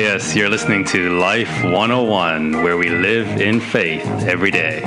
[0.00, 4.80] Yes, you're listening to Life 101, where we live in faith every day.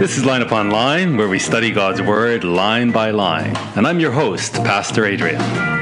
[0.00, 3.54] This is Line Upon Line, where we study God's Word line by line.
[3.76, 5.77] And I'm your host, Pastor Adrian.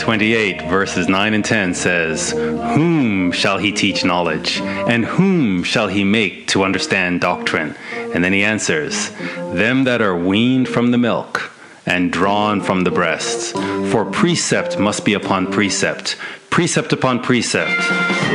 [0.00, 4.60] 28, verses 9 and 10 says, Whom shall he teach knowledge?
[4.60, 7.76] And whom shall he make to understand doctrine?
[8.14, 9.10] And then he answers,
[9.52, 11.52] Them that are weaned from the milk
[11.86, 13.52] and drawn from the breasts.
[13.52, 16.16] For precept must be upon precept,
[16.48, 17.90] precept upon precept,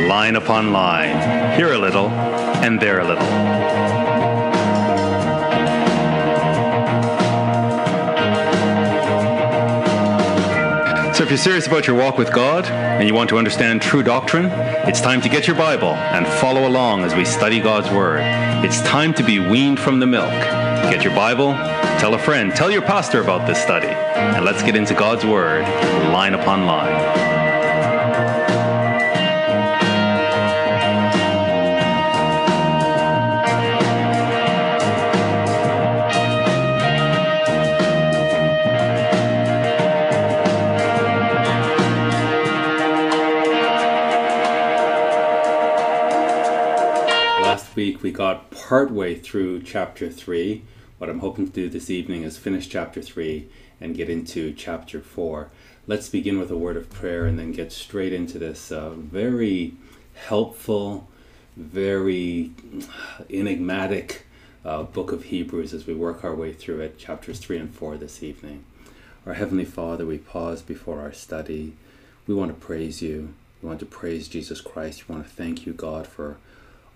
[0.08, 3.55] line upon line, here a little and there a little.
[11.26, 14.44] If you're serious about your walk with God and you want to understand true doctrine,
[14.88, 18.20] it's time to get your Bible and follow along as we study God's Word.
[18.64, 20.30] It's time to be weaned from the milk.
[20.30, 21.52] Get your Bible,
[21.98, 25.62] tell a friend, tell your pastor about this study, and let's get into God's Word
[26.12, 27.45] line upon line.
[48.16, 50.62] Got partway through chapter 3.
[50.96, 53.46] What I'm hoping to do this evening is finish chapter 3
[53.78, 55.50] and get into chapter 4.
[55.86, 59.74] Let's begin with a word of prayer and then get straight into this uh, very
[60.14, 61.08] helpful,
[61.58, 62.52] very
[63.28, 64.24] enigmatic
[64.64, 67.98] uh, book of Hebrews as we work our way through it, chapters 3 and 4
[67.98, 68.64] this evening.
[69.26, 71.74] Our Heavenly Father, we pause before our study.
[72.26, 73.34] We want to praise you.
[73.60, 75.06] We want to praise Jesus Christ.
[75.06, 76.38] We want to thank you, God, for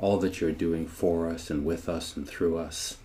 [0.00, 2.96] all that you're doing for us and with us and through us.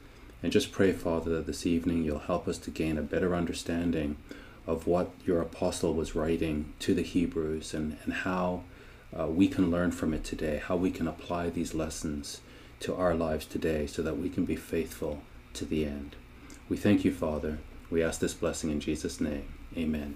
[0.41, 4.17] And just pray, Father, that this evening you'll help us to gain a better understanding
[4.65, 8.63] of what your apostle was writing to the Hebrews and, and how
[9.17, 12.41] uh, we can learn from it today, how we can apply these lessons
[12.79, 15.21] to our lives today so that we can be faithful
[15.53, 16.15] to the end.
[16.69, 17.59] We thank you, Father.
[17.89, 19.53] We ask this blessing in Jesus' name.
[19.77, 20.15] Amen.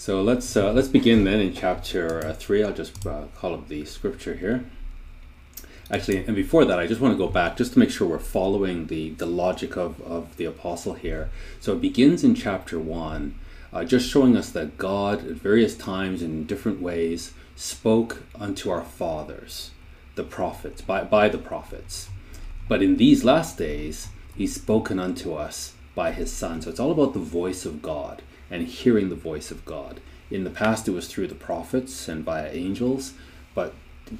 [0.00, 2.64] So let's uh, let's begin then in chapter uh, three.
[2.64, 4.64] I'll just uh, call up the scripture here.
[5.90, 8.18] Actually, and before that, I just want to go back just to make sure we're
[8.18, 11.28] following the the logic of of the apostle here.
[11.60, 13.34] So it begins in chapter one,
[13.74, 18.82] uh, just showing us that God at various times in different ways spoke unto our
[18.82, 19.72] fathers,
[20.14, 22.08] the prophets, by by the prophets.
[22.68, 26.62] But in these last days, He's spoken unto us by His Son.
[26.62, 30.00] So it's all about the voice of God and hearing the voice of God.
[30.30, 33.14] In the past, it was through the prophets and via angels,
[33.54, 33.74] but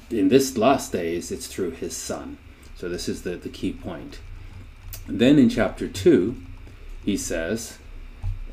[0.09, 2.37] in this last days, it's through his Son.
[2.75, 4.19] So, this is the, the key point.
[5.07, 6.35] Then in chapter 2,
[7.03, 7.77] he says,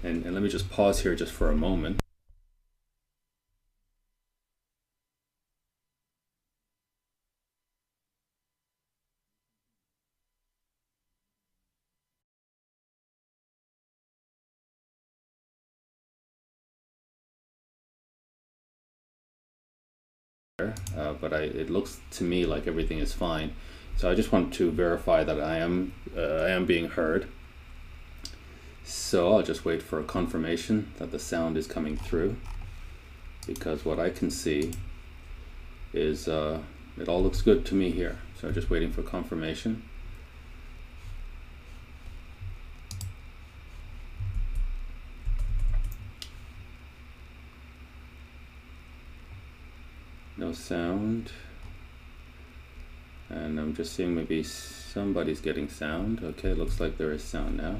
[0.02, 2.00] and, and let me just pause here just for a moment.
[21.20, 23.52] But I, it looks to me like everything is fine.
[23.96, 27.28] So I just want to verify that I am uh, I am being heard.
[28.84, 32.36] So I'll just wait for a confirmation that the sound is coming through
[33.46, 34.72] because what I can see
[35.92, 36.60] is uh,
[36.98, 38.18] it all looks good to me here.
[38.40, 39.82] So I'm just waiting for confirmation.
[50.38, 51.30] No sound
[53.28, 57.76] and I'm just seeing maybe somebody's getting sound okay looks like there is sound now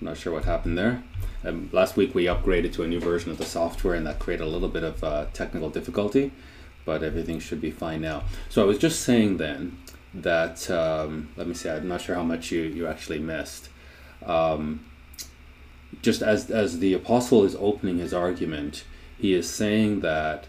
[0.00, 1.02] I'm not sure what happened there
[1.44, 4.44] um, last week we upgraded to a new version of the software and that created
[4.44, 6.32] a little bit of uh, technical difficulty
[6.86, 9.76] but everything should be fine now so I was just saying then
[10.14, 11.68] that um, let me see.
[11.68, 13.68] I'm not sure how much you you actually missed.
[14.24, 14.86] Um,
[16.02, 18.84] just as as the apostle is opening his argument,
[19.18, 20.46] he is saying that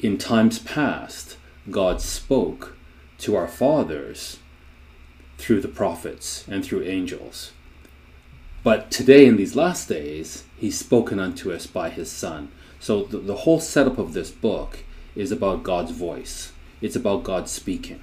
[0.00, 1.36] in times past
[1.70, 2.76] God spoke
[3.18, 4.38] to our fathers
[5.38, 7.52] through the prophets and through angels.
[8.62, 12.50] But today, in these last days, He's spoken unto us by His Son.
[12.80, 14.80] So the, the whole setup of this book
[15.14, 16.52] is about God's voice.
[16.80, 18.02] It's about God speaking.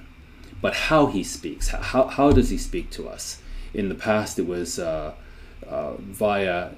[0.60, 3.40] But how He speaks, how, how does He speak to us?
[3.72, 5.12] In the past, it was uh,
[5.68, 6.70] uh, via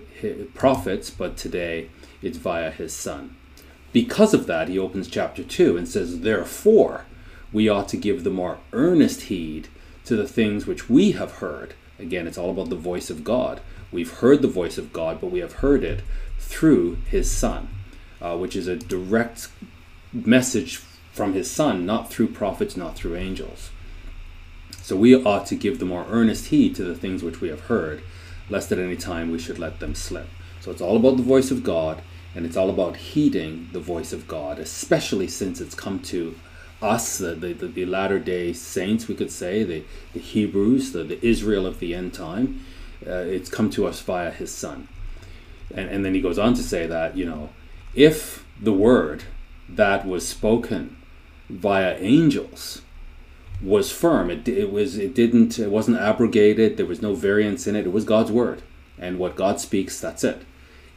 [0.55, 1.89] prophets, but today
[2.23, 3.37] it's via His Son.
[3.97, 7.07] Because of that, He opens chapter 2 and says, Therefore,
[7.51, 9.69] we ought to give the more earnest heed
[10.05, 11.73] to the things which we have heard.
[11.99, 13.63] Again, it's all about the voice of God.
[13.91, 16.03] We've heard the voice of God, but we have heard it
[16.39, 17.71] through His Son,
[18.21, 19.49] uh, which is a direct
[20.13, 20.77] message
[21.15, 23.71] from His Son, not through prophets, not through angels.
[24.83, 27.61] So we ought to give the more earnest heed to the things which we have
[27.61, 28.03] heard,
[28.51, 30.29] lest at any time we should let them slip.
[30.61, 32.03] So it's all about the voice of God,
[32.37, 36.37] and it's all about heeding the voice of God, especially since it's come to
[36.83, 41.27] us, the, the, the latter day saints, we could say, the, the Hebrews, the, the
[41.27, 42.61] Israel of the end time.
[43.07, 44.87] Uh, it's come to us via his son.
[45.75, 47.49] And, and then he goes on to say that, you know,
[47.95, 49.25] if the word
[49.67, 50.99] that was spoken
[51.49, 52.83] via angels
[53.63, 57.75] was firm, it, it was it didn't it wasn't abrogated, there was no variance in
[57.75, 58.63] it, it was God's word.
[58.99, 60.43] And what God speaks, that's it.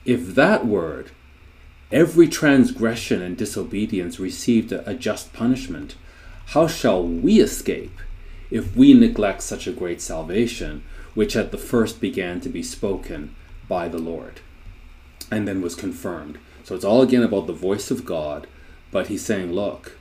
[0.03, 1.11] If that word
[1.91, 5.95] Every transgression and disobedience received a just punishment.
[6.47, 7.97] How shall we escape
[8.51, 10.83] if we neglect such a great salvation,
[11.15, 13.33] which at the first began to be spoken
[13.67, 14.39] by the Lord
[15.31, 16.37] and then was confirmed?
[16.63, 18.45] So it's all again about the voice of God,
[18.91, 19.97] but he's saying, look,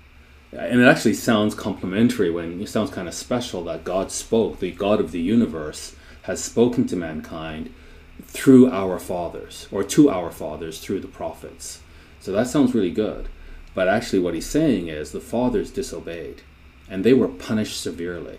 [0.52, 4.73] and it actually sounds complimentary when it sounds kind of special that God spoke, the
[4.73, 7.73] God of the universe has spoken to mankind
[8.25, 11.81] through our fathers, or to our fathers through the prophets.
[12.20, 13.29] So that sounds really good.
[13.75, 16.43] But actually, what he's saying is the fathers disobeyed,
[16.88, 18.38] and they were punished severely.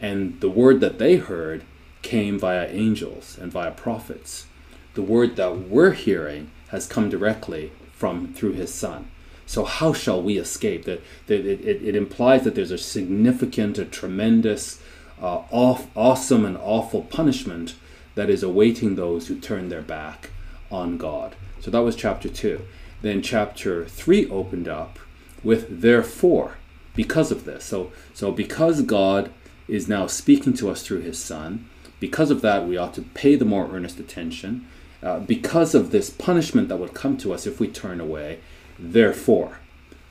[0.00, 1.62] And the word that they heard
[2.02, 4.46] came via angels and via prophets.
[4.94, 9.10] The word that we're hearing has come directly from through his son.
[9.46, 10.84] So how shall we escape?
[10.84, 14.80] That, that it, it, it implies that there's a significant, a tremendous,
[15.20, 17.74] uh, off, awesome, and awful punishment
[18.14, 20.30] that is awaiting those who turn their back
[20.70, 21.34] on God.
[21.60, 22.60] So that was chapter 2.
[23.02, 24.98] Then chapter 3 opened up
[25.42, 26.56] with therefore,
[26.94, 27.64] because of this.
[27.64, 29.30] So, so because God
[29.68, 31.68] is now speaking to us through his Son,
[32.00, 34.66] because of that, we ought to pay the more earnest attention.
[35.02, 38.40] Uh, because of this punishment that would come to us if we turn away,
[38.78, 39.58] therefore,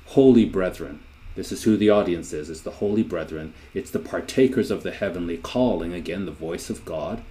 [0.07, 1.00] holy brethren,
[1.36, 2.50] this is who the audience is.
[2.50, 3.54] It's the holy brethren.
[3.74, 7.24] It's the partakers of the heavenly calling, again, the voice of God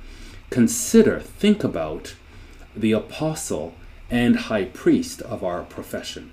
[0.50, 2.14] consider, think about
[2.76, 3.74] the apostle
[4.10, 6.32] and high priest of our profession.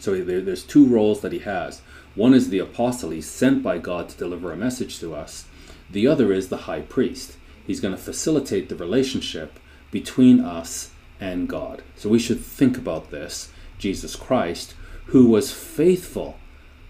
[0.00, 1.82] So there, there's two roles that he has.
[2.14, 5.46] One is the apostle, he's sent by God to deliver a message to us.
[5.90, 7.36] The other is the high priest.
[7.66, 9.58] He's going to facilitate the relationship
[9.90, 11.82] between us and God.
[11.96, 13.50] So we should think about this.
[13.78, 14.74] Jesus Christ,
[15.06, 16.38] who was faithful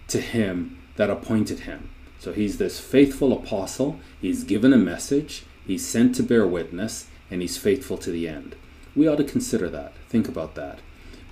[0.07, 1.89] to him that appointed him.
[2.19, 3.99] So he's this faithful apostle.
[4.21, 5.45] He's given a message.
[5.65, 8.55] He's sent to bear witness and he's faithful to the end.
[8.95, 10.79] We ought to consider that, think about that.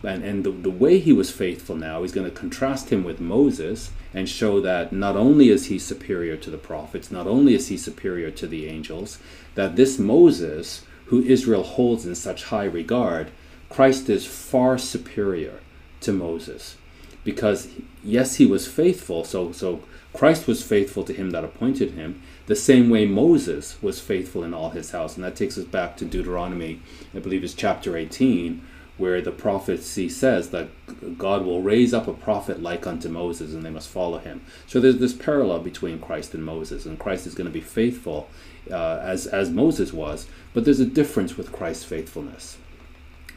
[0.03, 3.21] And, and the, the way he was faithful now, he's going to contrast him with
[3.21, 7.69] Moses and show that not only is he superior to the prophets, not only is
[7.69, 9.19] he superior to the angels,
[9.55, 13.31] that this Moses, who Israel holds in such high regard,
[13.69, 15.59] Christ is far superior
[16.01, 16.75] to Moses.
[17.23, 17.69] Because
[18.03, 22.55] yes, he was faithful, so so Christ was faithful to him that appointed him, the
[22.55, 25.15] same way Moses was faithful in all his house.
[25.15, 26.81] And that takes us back to Deuteronomy,
[27.13, 28.61] I believe it's chapter 18,
[28.97, 30.69] where the prophecy says that
[31.17, 34.41] God will raise up a prophet like unto Moses and they must follow him.
[34.67, 38.29] So there's this parallel between Christ and Moses, and Christ is going to be faithful
[38.69, 42.57] uh, as, as Moses was, but there's a difference with Christ's faithfulness.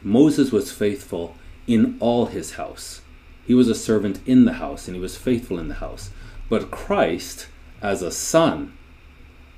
[0.03, 1.35] Moses was faithful
[1.65, 3.01] in all his house.
[3.45, 6.11] He was a servant in the house and he was faithful in the house.
[6.49, 7.47] But Christ,
[7.81, 8.77] as a son,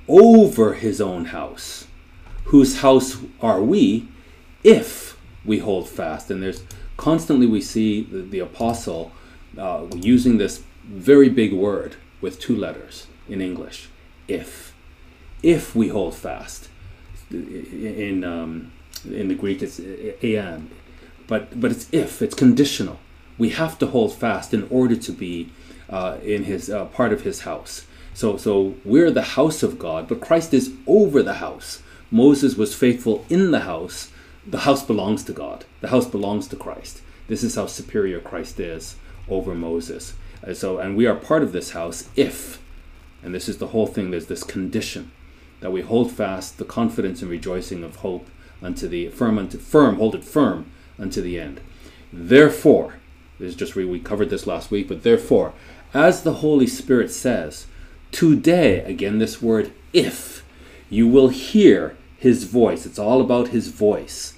[0.09, 1.87] over his own house.
[2.45, 4.07] Whose house are we
[4.63, 6.31] if we hold fast?
[6.31, 6.63] And there's
[6.97, 9.11] constantly we see the, the apostle
[9.57, 13.89] uh, using this very big word with two letters in English
[14.27, 14.73] if.
[15.41, 16.69] If we hold fast.
[17.31, 18.71] In, um,
[19.05, 20.71] in the Greek, it's and.
[21.27, 22.99] But, but it's if, it's conditional.
[23.37, 25.51] We have to hold fast in order to be
[25.89, 27.85] uh, in his uh, part of his house.
[28.19, 31.81] So, so we're the house of God, but Christ is over the house.
[32.11, 34.11] Moses was faithful in the house.
[34.45, 35.63] The house belongs to God.
[35.79, 37.01] The house belongs to Christ.
[37.29, 38.97] This is how superior Christ is
[39.29, 40.15] over Moses.
[40.45, 42.61] Uh, so, and we are part of this house if,
[43.23, 44.11] and this is the whole thing.
[44.11, 45.13] There's this condition
[45.61, 48.27] that we hold fast the confidence and rejoicing of hope
[48.61, 51.61] unto the firm unto firm, hold it firm unto the end.
[52.11, 52.95] Therefore,
[53.39, 55.53] this is just we covered this last week, but therefore,
[55.93, 57.65] as the Holy Spirit says,
[58.11, 60.43] today, again this word if,
[60.89, 62.85] you will hear his voice.
[62.85, 64.33] It's all about his voice.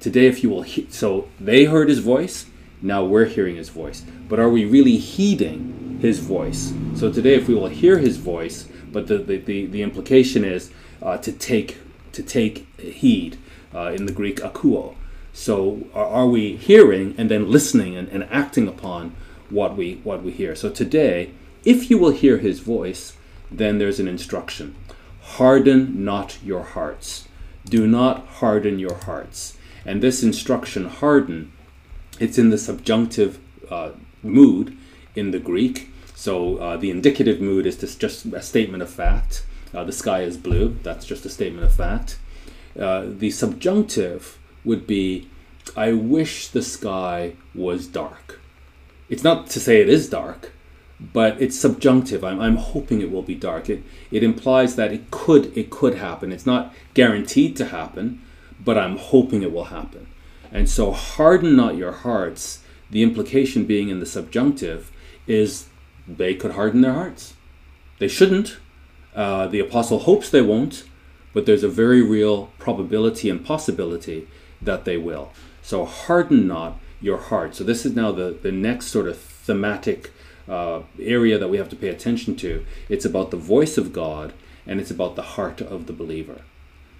[0.00, 2.46] Today, if you will he- so they heard his voice,
[2.80, 4.02] now we're hearing his voice.
[4.28, 6.72] But are we really heeding his voice?
[6.96, 10.70] So today, if we will hear his voice, but the, the, the, the implication is
[11.00, 11.78] uh, to take
[12.12, 13.38] to take heed
[13.74, 14.94] uh, in the Greek akuo.
[15.32, 19.14] So are, are, we hearing and then listening and, and acting upon
[19.48, 20.54] what we what we hear?
[20.54, 21.30] So today,
[21.64, 23.16] if you will hear his voice,
[23.50, 24.74] then there's an instruction.
[25.22, 27.28] Harden not your hearts.
[27.64, 29.56] Do not harden your hearts.
[29.84, 31.52] And this instruction, harden,
[32.18, 33.38] it's in the subjunctive
[33.70, 33.92] uh,
[34.22, 34.76] mood
[35.14, 35.90] in the Greek.
[36.14, 39.44] So uh, the indicative mood is just a statement of fact.
[39.74, 40.76] Uh, the sky is blue.
[40.82, 42.18] That's just a statement of fact.
[42.78, 45.28] Uh, the subjunctive would be,
[45.76, 48.40] I wish the sky was dark.
[49.08, 50.52] It's not to say it is dark,
[51.12, 52.22] but it's subjunctive.
[52.22, 53.68] I'm, I'm hoping it will be dark.
[53.68, 56.30] It, it implies that it could it could happen.
[56.30, 58.22] It's not guaranteed to happen,
[58.62, 60.06] but I'm hoping it will happen.
[60.52, 62.60] And so harden not your hearts.
[62.90, 64.92] The implication being in the subjunctive
[65.26, 65.66] is
[66.06, 67.34] they could harden their hearts.
[67.98, 68.58] They shouldn't.
[69.14, 70.84] Uh, the apostle hopes they won't,
[71.32, 74.28] but there's a very real probability and possibility
[74.60, 75.32] that they will.
[75.62, 77.54] So harden not your heart.
[77.54, 80.12] So this is now the, the next sort of thematic
[80.48, 82.64] uh, area that we have to pay attention to.
[82.88, 84.32] It's about the voice of God
[84.66, 86.42] and it's about the heart of the believer.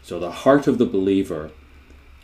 [0.02, 1.50] So the heart of the believer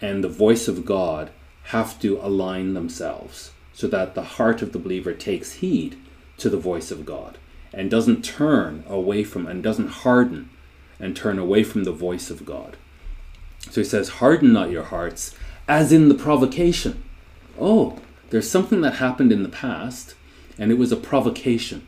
[0.01, 1.31] and the voice of God
[1.65, 5.97] have to align themselves so that the heart of the believer takes heed
[6.39, 7.39] to the voice of God
[7.73, 10.51] and doesn't turn away from and doesn't harden
[10.99, 12.77] and turn away from the voice of God.
[13.71, 15.35] So he says, Harden not your hearts,
[15.69, 17.05] as in the provocation.
[17.61, 17.99] Oh,
[18.31, 20.15] there's something that happened in the past,
[20.59, 21.87] and it was a provocation.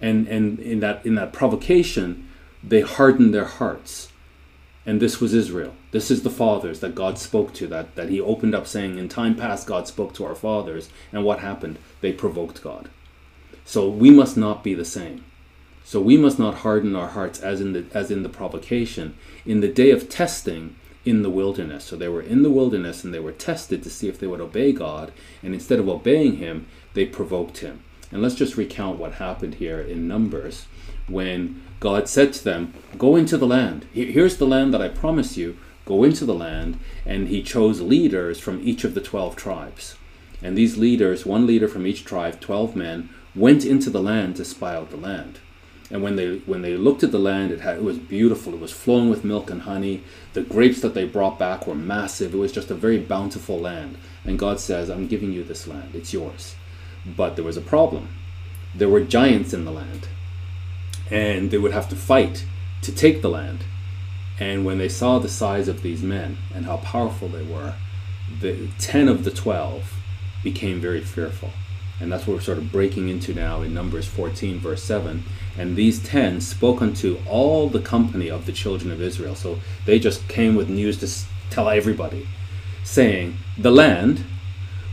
[0.00, 2.28] And, and in, that, in that provocation,
[2.62, 4.08] they hardened their hearts.
[4.86, 5.74] And this was Israel.
[5.90, 9.08] This is the fathers that God spoke to, that, that He opened up saying, In
[9.08, 10.88] time past, God spoke to our fathers.
[11.12, 11.78] And what happened?
[12.00, 12.88] They provoked God.
[13.64, 15.24] So we must not be the same.
[15.84, 19.60] So we must not harden our hearts as in the as in the provocation in
[19.60, 21.84] the day of testing in the wilderness.
[21.84, 24.40] So they were in the wilderness and they were tested to see if they would
[24.40, 27.82] obey God, and instead of obeying him, they provoked him.
[28.12, 30.66] And let's just recount what happened here in Numbers
[31.06, 33.86] when God said to them, Go into the land.
[33.92, 35.56] Here's the land that I promise you.
[35.86, 36.78] Go into the land.
[37.06, 39.96] And he chose leaders from each of the 12 tribes.
[40.42, 44.44] And these leaders, one leader from each tribe, 12 men, went into the land to
[44.44, 45.38] spy out the land.
[45.90, 48.54] And when they when they looked at the land, it had it was beautiful.
[48.54, 50.04] It was flowing with milk and honey.
[50.34, 52.32] The grapes that they brought back were massive.
[52.32, 53.96] It was just a very bountiful land.
[54.24, 55.90] And God says, "I'm giving you this land.
[55.94, 56.54] It's yours."
[57.04, 58.08] But there was a problem.
[58.74, 60.08] There were giants in the land,
[61.10, 62.44] and they would have to fight
[62.82, 63.64] to take the land.
[64.38, 67.74] And when they saw the size of these men and how powerful they were,
[68.40, 69.94] the ten of the twelve
[70.42, 71.50] became very fearful
[72.00, 75.22] and that's what we're sort of breaking into now in Numbers 14, verse 7.
[75.58, 79.34] And these ten spoke unto all the company of the children of Israel.
[79.34, 82.26] So they just came with news to tell everybody,
[82.82, 84.24] saying, The land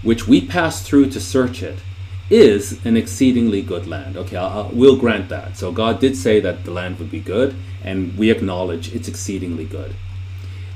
[0.03, 1.79] which we passed through to search it
[2.29, 4.17] is an exceedingly good land.
[4.17, 5.57] Okay, I'll, we'll grant that.
[5.57, 9.65] So God did say that the land would be good, and we acknowledge it's exceedingly
[9.65, 9.95] good.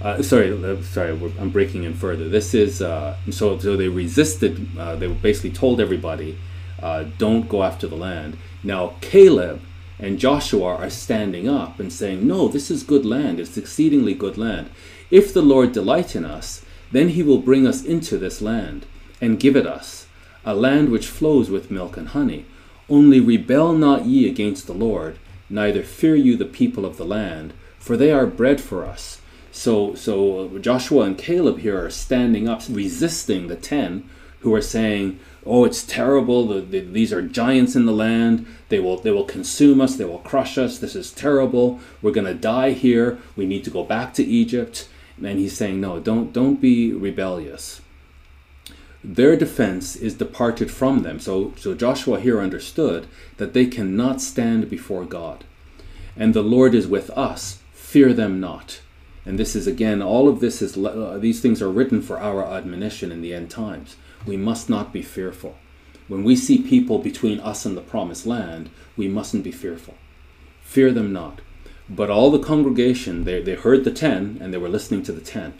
[0.02, 2.28] Uh, sorry, uh, sorry, I'm breaking in further.
[2.28, 3.60] This is uh, so.
[3.60, 4.68] So they resisted.
[4.78, 6.38] Uh, they basically told everybody,
[6.82, 9.62] uh, "Don't go after the land." Now Caleb
[10.00, 13.40] and Joshua are standing up and saying, "No, this is good land.
[13.40, 14.72] It's exceedingly good land.
[15.12, 18.88] If the Lord delight in us, then He will bring us into this land
[19.22, 20.01] and give it us,
[20.46, 22.46] a land which flows with milk and honey.
[22.90, 25.18] Only rebel not ye against the Lord,
[25.50, 29.22] neither fear you the people of the land, for they are bread for us."
[29.52, 34.62] So, so uh, Joshua and Caleb here are standing up, resisting the ten who are
[34.62, 36.48] saying, "Oh, it's terrible.
[36.48, 38.46] The, the, these are giants in the land.
[38.70, 39.96] They will, they will consume us.
[39.96, 40.80] They will crush us.
[40.80, 41.80] This is terrible.
[42.02, 43.20] We're going to die here.
[43.36, 44.88] We need to go back to Egypt."
[45.24, 47.81] And he's saying, "No, don't, don't be rebellious."
[49.04, 51.20] Their defense is departed from them.
[51.20, 55.44] So, so Joshua here understood that they cannot stand before God.
[56.16, 57.60] and the Lord is with us.
[57.74, 58.82] Fear them not.
[59.26, 62.44] And this is again, all of this is, uh, these things are written for our
[62.44, 63.96] admonition in the end times.
[64.26, 65.56] We must not be fearful.
[66.08, 69.96] When we see people between us and the promised land, we mustn't be fearful.
[70.62, 71.42] Fear them not.
[71.90, 75.22] But all the congregation, they, they heard the ten and they were listening to the
[75.22, 75.54] ten.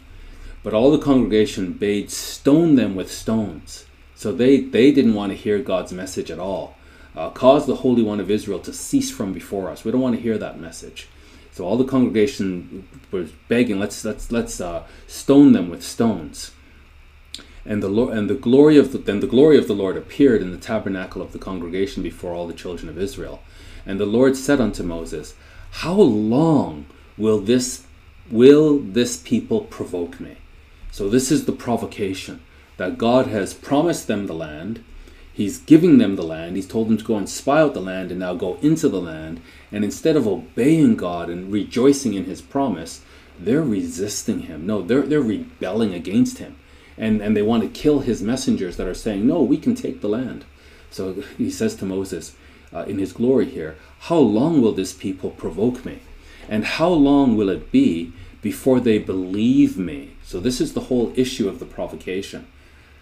[0.62, 3.86] But all the congregation bade stone them with stones.
[4.14, 6.76] So they, they didn't want to hear God's message at all.
[7.16, 9.84] Uh, cause the Holy One of Israel to cease from before us.
[9.84, 11.08] We don't want to hear that message.
[11.50, 16.52] So all the congregation was begging, let's let's let's uh, stone them with stones.
[17.66, 20.40] And the Lord and the glory of the, then the glory of the Lord appeared
[20.40, 23.42] in the tabernacle of the congregation before all the children of Israel.
[23.84, 25.34] And the Lord said unto Moses,
[25.70, 26.86] How long
[27.18, 27.84] will this
[28.30, 30.38] will this people provoke me?
[30.92, 32.42] So this is the provocation
[32.76, 34.84] that God has promised them the land.
[35.32, 36.54] He's giving them the land.
[36.54, 39.00] He's told them to go and spy out the land and now go into the
[39.00, 39.40] land.
[39.72, 43.00] And instead of obeying God and rejoicing in his promise,
[43.40, 44.66] they're resisting him.
[44.66, 46.56] No, they're, they're rebelling against him.
[46.98, 50.02] And, and they want to kill his messengers that are saying, No, we can take
[50.02, 50.44] the land.
[50.90, 52.36] So he says to Moses
[52.70, 56.00] uh, in his glory here, How long will this people provoke me?
[56.50, 60.11] And how long will it be before they believe me?
[60.24, 62.46] So this is the whole issue of the provocation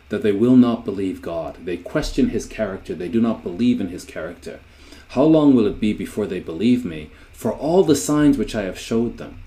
[0.08, 1.64] that they will not believe God.
[1.64, 4.60] They question his character, they do not believe in his character.
[5.10, 8.62] How long will it be before they believe me for all the signs which I
[8.62, 9.42] have showed them?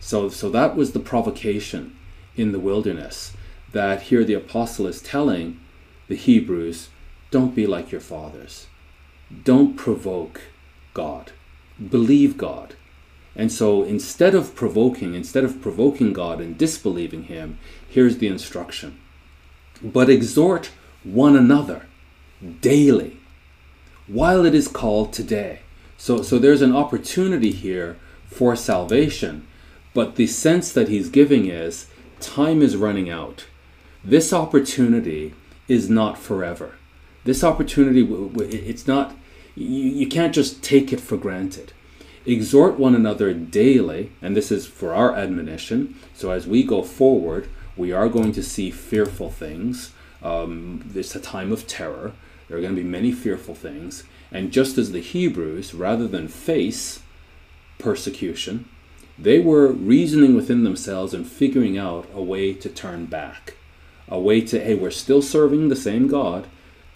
[0.00, 1.96] So, so that was the provocation
[2.36, 3.32] in the wilderness.
[3.72, 5.60] That here the apostle is telling
[6.08, 6.88] the Hebrews,
[7.30, 8.66] don't be like your fathers.
[9.44, 10.42] Don't provoke
[10.94, 11.32] God.
[11.90, 12.74] Believe God.
[13.36, 18.98] And so instead of provoking, instead of provoking God and disbelieving Him, here's the instruction.
[19.82, 20.70] But exhort
[21.04, 21.86] one another
[22.60, 23.18] daily
[24.06, 25.60] while it is called today.
[25.98, 27.96] So, so there's an opportunity here
[28.26, 29.46] for salvation,
[29.94, 31.86] but the sense that he's giving is
[32.20, 33.46] time is running out.
[34.04, 35.34] This opportunity
[35.68, 36.74] is not forever.
[37.24, 38.06] This opportunity,
[38.38, 39.16] it's not,
[39.54, 41.72] you can't just take it for granted.
[42.26, 45.94] Exhort one another daily, and this is for our admonition.
[46.12, 49.92] So as we go forward, we are going to see fearful things.
[50.22, 52.12] Um, it's a time of terror.
[52.48, 54.04] There are going to be many fearful things.
[54.32, 57.00] And just as the Hebrews, rather than face
[57.78, 58.68] persecution,
[59.18, 63.54] they were reasoning within themselves and figuring out a way to turn back.
[64.08, 66.46] A way to, hey, we're still serving the same God.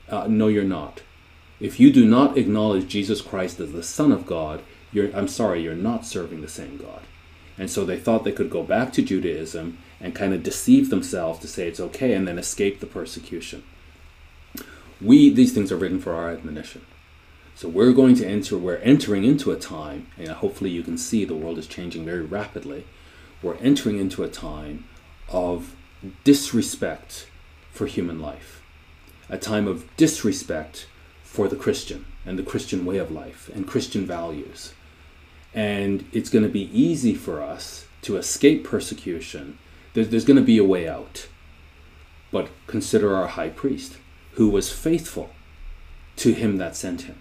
[0.09, 1.03] Uh, no, you're not.
[1.61, 5.63] If you do not acknowledge Jesus Christ as the Son of God, you're, I'm sorry,
[5.63, 7.03] you're not serving the same God.
[7.59, 11.41] And so they thought they could go back to Judaism and kind of deceive themselves
[11.41, 13.63] to say it's okay and then escape the persecution
[15.01, 16.85] we these things are written for our admonition.
[17.55, 21.25] So we're going to enter we're entering into a time, and hopefully you can see
[21.25, 22.87] the world is changing very rapidly.
[23.43, 24.85] We're entering into a time
[25.29, 25.75] of
[26.25, 27.27] disrespect
[27.73, 28.63] for human life.
[29.29, 30.87] A time of disrespect
[31.23, 34.75] for the Christian and the Christian way of life and Christian values.
[35.55, 39.59] And it's going to be easy for us to escape persecution.
[39.95, 41.29] There's, there's going to be a way out.
[42.31, 43.97] But consider our high priest
[44.33, 45.31] who was faithful
[46.17, 47.19] to him that sent him.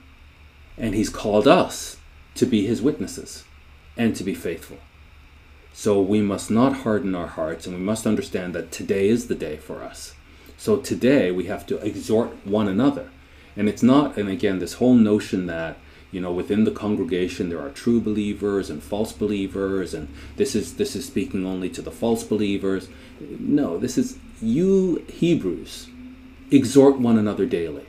[0.77, 1.97] And he's called us
[2.35, 3.43] to be his witnesses
[3.97, 4.77] and to be faithful.
[5.73, 9.35] So we must not harden our hearts and we must understand that today is the
[9.35, 10.13] day for us.
[10.57, 13.09] So today we have to exhort one another.
[13.55, 15.77] And it's not, and again, this whole notion that,
[16.11, 20.75] you know, within the congregation there are true believers and false believers, and this is
[20.75, 22.89] this is speaking only to the false believers.
[23.19, 25.87] No, this is you Hebrews
[26.51, 27.85] exhort one another daily.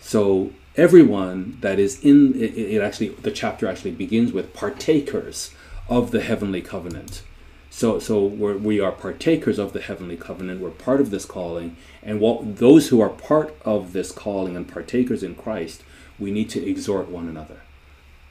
[0.00, 5.52] So everyone that is in it, it, actually the chapter actually begins with partakers
[5.88, 7.22] of the heavenly covenant.
[7.70, 10.60] So so we're, we are partakers of the heavenly covenant.
[10.60, 14.66] We're part of this calling, and what those who are part of this calling and
[14.66, 15.82] partakers in Christ,
[16.18, 17.60] we need to exhort one another,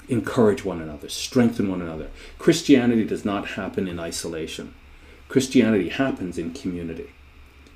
[0.07, 2.09] encourage one another, strengthen one another.
[2.37, 4.73] Christianity does not happen in isolation.
[5.27, 7.11] Christianity happens in community.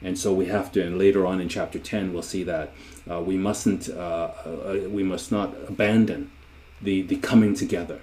[0.02, 2.72] And so we have to, and later on in chapter 10, we'll see that
[3.10, 6.32] uh, we mustn't, uh, uh, we must not abandon
[6.82, 8.02] the, the coming together.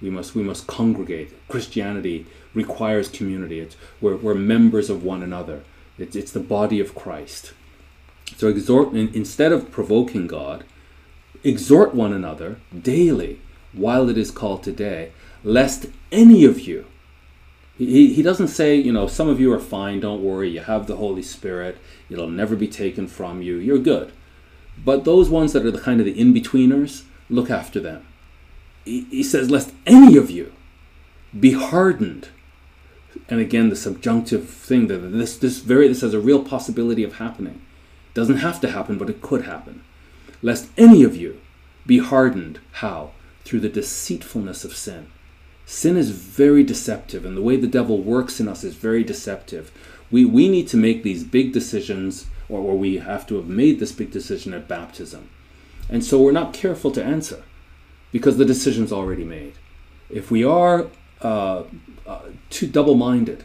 [0.00, 1.32] We must, we must congregate.
[1.48, 3.60] Christianity requires community.
[3.60, 5.62] It's, we're, we're members of one another.
[5.98, 7.52] It's, it's the body of Christ.
[8.36, 10.64] So exhort, instead of provoking God,
[11.42, 13.40] exhort one another daily
[13.72, 16.86] while it is called today, lest any of you
[17.80, 20.86] he, he doesn't say, you know, some of you are fine, don't worry, you have
[20.86, 21.78] the Holy Spirit,
[22.10, 24.12] it'll never be taken from you, you're good.
[24.84, 28.06] But those ones that are the kind of the in betweeners, look after them.
[28.84, 30.52] he, he says, Lest any of you
[31.38, 32.28] be hardened.
[33.30, 37.14] And again, the subjunctive thing that this this very this has a real possibility of
[37.14, 37.62] happening.
[38.12, 39.84] Doesn't have to happen, but it could happen.
[40.42, 41.40] Lest any of you
[41.86, 42.60] be hardened.
[42.72, 43.12] How?
[43.44, 45.08] Through the deceitfulness of sin.
[45.66, 49.70] Sin is very deceptive, and the way the devil works in us is very deceptive.
[50.10, 53.78] We, we need to make these big decisions, or, or we have to have made
[53.78, 55.30] this big decision at baptism.
[55.88, 57.42] And so we're not careful to answer
[58.12, 59.54] because the decision's already made.
[60.08, 60.88] If we are
[61.22, 61.64] uh,
[62.06, 63.44] uh, too double minded,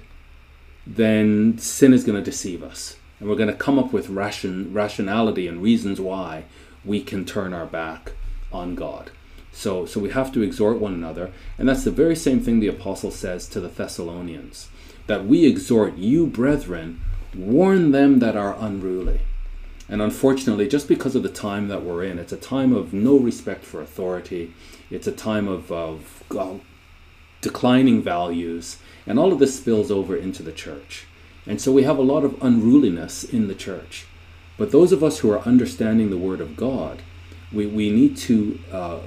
[0.87, 2.97] then sin is going to deceive us.
[3.19, 6.45] And we're going to come up with ration, rationality and reasons why
[6.85, 8.13] we can turn our back
[8.51, 9.11] on God.
[9.51, 11.31] So, so we have to exhort one another.
[11.57, 14.69] And that's the very same thing the apostle says to the Thessalonians
[15.07, 16.99] that we exhort you, brethren,
[17.35, 19.21] warn them that are unruly.
[19.87, 23.17] And unfortunately, just because of the time that we're in, it's a time of no
[23.17, 24.53] respect for authority.
[24.89, 26.55] It's a time of, of uh,
[27.41, 28.77] declining values.
[29.05, 31.05] And all of this spills over into the church.
[31.45, 34.07] And so we have a lot of unruliness in the church.
[34.57, 37.01] But those of us who are understanding the Word of God,
[37.51, 38.99] we, we need to uh,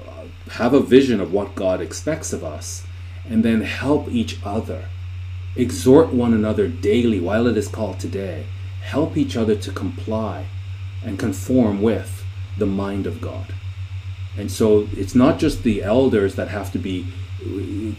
[0.51, 2.85] have a vision of what God expects of us
[3.27, 4.85] and then help each other.
[5.55, 8.45] Exhort one another daily while it is called today.
[8.81, 10.45] Help each other to comply
[11.03, 12.23] and conform with
[12.57, 13.53] the mind of God.
[14.37, 17.07] And so it's not just the elders that have to be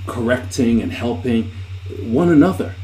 [0.06, 1.50] correcting and helping
[2.02, 2.74] one another.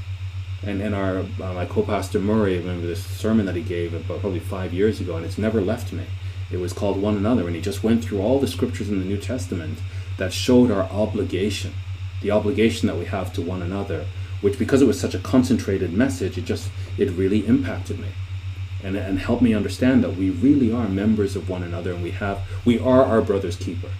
[0.62, 4.40] And, and our uh, my co-pastor Murray, remember this sermon that he gave about probably
[4.40, 6.06] five years ago, and it's never left me
[6.50, 9.04] it was called One Another, and he just went through all the scriptures in the
[9.04, 9.78] New Testament
[10.16, 11.72] that showed our obligation,
[12.22, 14.06] the obligation that we have to one another,
[14.40, 18.08] which because it was such a concentrated message, it just it really impacted me.
[18.84, 22.12] And, and helped me understand that we really are members of one another and we
[22.12, 23.90] have we are our brother's keeper.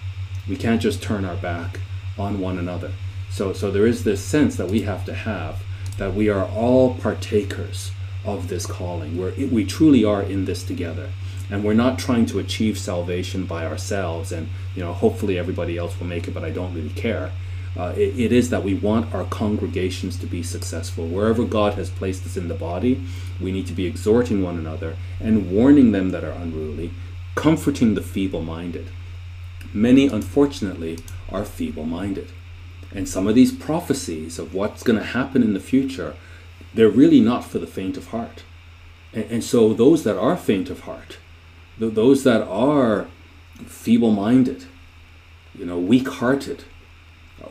[0.47, 1.79] We can't just turn our back
[2.17, 2.93] on one another.
[3.29, 5.61] So so there is this sense that we have to have
[5.97, 7.91] that we are all partakers
[8.25, 9.17] of this calling.
[9.17, 11.09] Where we truly are in this together.
[11.49, 15.97] And we're not trying to achieve salvation by ourselves and you know hopefully everybody else
[15.97, 17.31] will make it but i don't really care.
[17.75, 21.07] Uh, it, it is that we want our congregations to be successful.
[21.07, 23.01] Wherever god has placed us in the body
[23.39, 26.91] we need to be exhorting one another and warning them that are unruly
[27.35, 28.89] comforting the feeble-minded.
[29.71, 30.97] Many unfortunately
[31.31, 32.31] are feeble-minded
[32.93, 36.15] and some of these prophecies of what's going to happen in the future
[36.73, 38.43] they're really not for the faint of heart
[39.13, 41.17] and, and so those that are faint of heart
[41.79, 43.07] those that are
[43.65, 44.65] feeble minded,
[45.57, 46.63] you know, weak hearted,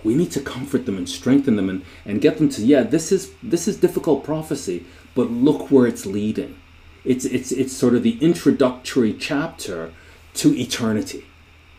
[0.02, 3.12] we need to comfort them and strengthen them and, and get them to, yeah, this
[3.12, 6.58] is this is difficult prophecy, but look where it's leading.
[7.04, 9.92] It's it's it's sort of the introductory chapter
[10.34, 11.24] to eternity.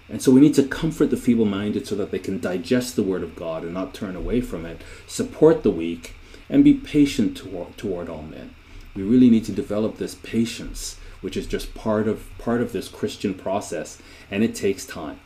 [0.10, 3.04] And so we need to comfort the feeble minded so that they can digest the
[3.04, 6.16] word of God and not turn away from it, support the weak,
[6.50, 8.56] and be patient toward, toward all men.
[8.96, 12.88] We really need to develop this patience which is just part of part of this
[12.88, 15.20] Christian process, and it takes time.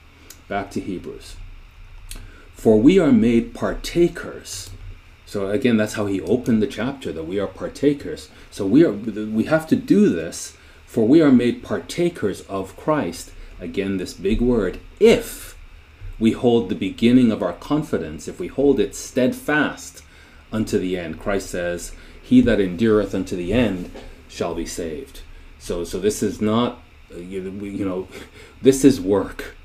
[0.48, 1.36] Back to Hebrews.
[2.54, 4.70] For we are made partakers.
[5.26, 8.30] So again, that's how he opened the chapter that we are partakers.
[8.50, 13.32] So we are we have to do this for we are made partakers of Christ.
[13.62, 15.58] Again, this big word, if
[16.20, 20.04] we hold the beginning of our confidence, if we hold it steadfast
[20.52, 21.20] unto the end.
[21.20, 23.92] Christ says, He that endureth unto the end
[24.28, 25.22] shall be saved.
[25.60, 26.82] So so this is not
[27.16, 28.08] you know
[28.62, 29.56] this is work.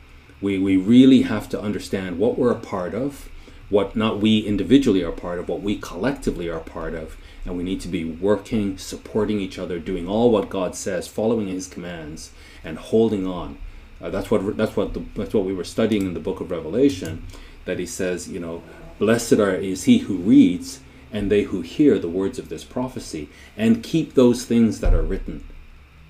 [0.41, 3.29] We we really have to understand what we're a part of,
[3.69, 7.63] what not we individually are part of, what we collectively are part of, and we
[7.63, 12.33] need to be working, supporting each other, doing all what God says, following His commands,
[12.63, 13.59] and holding on.
[14.01, 16.51] Uh, that's what that's what the, that's what we were studying in the book of
[16.51, 17.27] Revelation.
[17.65, 18.63] That He says, you know,
[18.99, 20.81] blessed are is he who reads
[21.13, 25.03] and they who hear the words of this prophecy and keep those things that are
[25.03, 25.45] written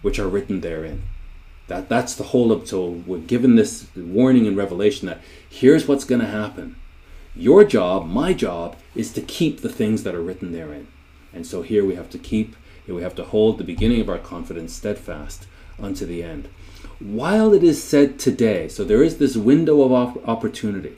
[0.03, 1.03] which are written therein.
[1.69, 6.05] That that's the whole of so we're given this warning in Revelation that here's what's
[6.05, 6.77] going to happen.
[7.35, 10.87] Your job, my job, is to keep the things that are written therein.
[11.33, 12.55] And so here we have to keep,
[12.87, 15.47] we have to hold the beginning of our confidence steadfast
[15.79, 16.49] unto the end.
[16.99, 20.97] While it is said today, so there is this window of opportunity.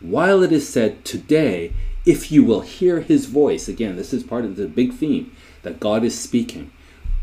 [0.00, 1.72] While it is said today,
[2.06, 5.80] if you will hear his voice, again, this is part of the big theme that
[5.80, 6.70] God is speaking.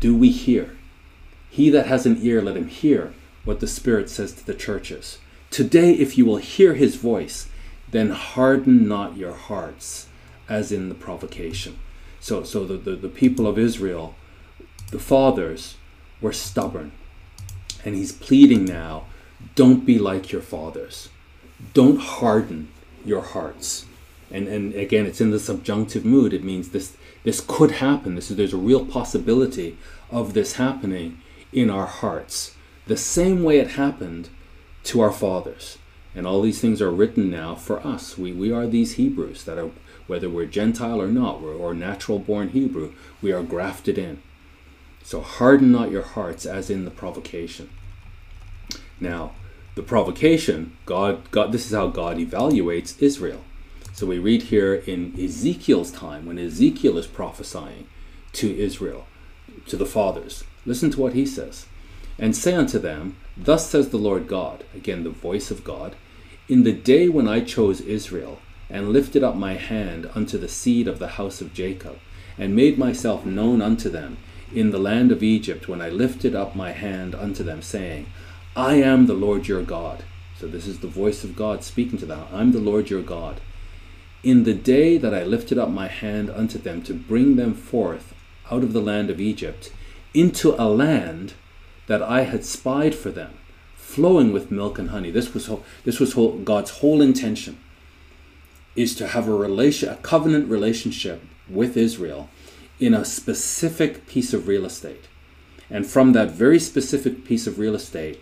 [0.00, 0.76] Do we hear?
[1.50, 3.12] He that has an ear, let him hear
[3.44, 5.18] what the Spirit says to the churches.
[5.50, 7.48] Today, if you will hear his voice,
[7.90, 10.06] then harden not your hearts,
[10.48, 11.78] as in the provocation.
[12.20, 14.14] So, so the, the, the people of Israel,
[14.90, 15.76] the fathers,
[16.20, 16.92] were stubborn.
[17.84, 19.04] And he's pleading now
[19.54, 21.08] don't be like your fathers.
[21.74, 22.68] don't harden
[23.04, 23.86] your hearts.
[24.30, 26.32] And, and again, it's in the subjunctive mood.
[26.32, 28.14] It means this, this could happen.
[28.14, 29.76] This is, there's a real possibility
[30.10, 31.20] of this happening
[31.52, 32.54] in our hearts.
[32.86, 34.28] The same way it happened
[34.84, 35.78] to our fathers.
[36.14, 38.18] And all these things are written now for us.
[38.18, 39.70] We, we are these Hebrews that are,
[40.06, 44.22] whether we're Gentile or not, or natural born Hebrew, we are grafted in.
[45.02, 47.70] So harden not your hearts as in the provocation.
[49.00, 49.32] Now,
[49.74, 53.42] the provocation, God, God, this is how God evaluates Israel.
[53.92, 57.86] So we read here in Ezekiel's time, when Ezekiel is prophesying
[58.32, 59.06] to Israel,
[59.66, 60.44] to the fathers.
[60.64, 61.66] Listen to what he says.
[62.18, 65.96] And say unto them, Thus says the Lord God, again the voice of God,
[66.48, 70.86] In the day when I chose Israel, and lifted up my hand unto the seed
[70.86, 71.98] of the house of Jacob,
[72.38, 74.18] and made myself known unto them
[74.54, 78.06] in the land of Egypt, when I lifted up my hand unto them, saying,
[78.56, 80.04] I am the Lord your God.
[80.38, 82.26] So this is the voice of God speaking to them.
[82.32, 83.40] I'm the Lord your God.
[84.22, 88.14] In the day that I lifted up my hand unto them to bring them forth
[88.50, 89.72] out of the land of Egypt
[90.12, 91.34] into a land
[91.86, 93.34] that I had spied for them,
[93.74, 95.10] flowing with milk and honey.
[95.10, 95.50] This was
[95.84, 97.58] this was whole, God's whole intention
[98.76, 102.28] is to have a relation, a covenant relationship with Israel
[102.80, 105.04] in a specific piece of real estate.
[105.70, 108.20] And from that very specific piece of real estate,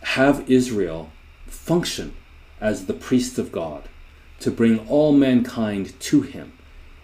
[0.00, 1.10] have Israel
[1.46, 2.14] function
[2.60, 3.82] as the priests of God,
[4.40, 6.52] to bring all mankind to Him,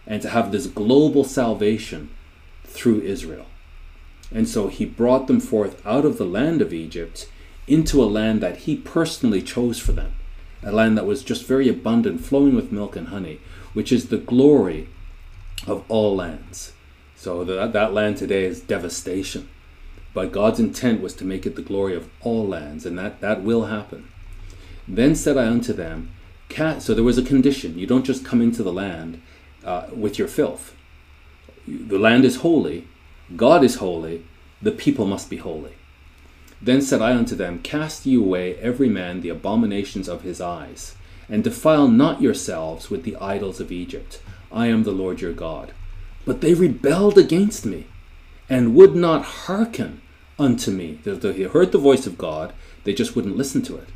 [0.06, 2.10] and to have this global salvation
[2.64, 3.46] through Israel.
[4.34, 7.28] And so he brought them forth out of the land of Egypt
[7.66, 10.14] into a land that he personally chose for them,
[10.62, 13.40] a land that was just very abundant, flowing with milk and honey,
[13.72, 14.88] which is the glory
[15.66, 16.72] of all lands.
[17.22, 19.48] So that, that land today is devastation.
[20.12, 23.44] But God's intent was to make it the glory of all lands, and that, that
[23.44, 24.08] will happen.
[24.88, 26.10] Then said I unto them,
[26.80, 27.78] So there was a condition.
[27.78, 29.22] You don't just come into the land
[29.64, 30.74] uh, with your filth.
[31.64, 32.88] The land is holy,
[33.36, 34.24] God is holy,
[34.60, 35.74] the people must be holy.
[36.60, 40.96] Then said I unto them, Cast ye away every man the abominations of his eyes,
[41.28, 44.20] and defile not yourselves with the idols of Egypt.
[44.50, 45.72] I am the Lord your God.
[46.24, 47.86] But they rebelled against me,
[48.48, 50.00] and would not hearken
[50.38, 51.00] unto me.
[51.04, 52.52] Though they heard the voice of God,
[52.84, 53.88] they just wouldn't listen to it.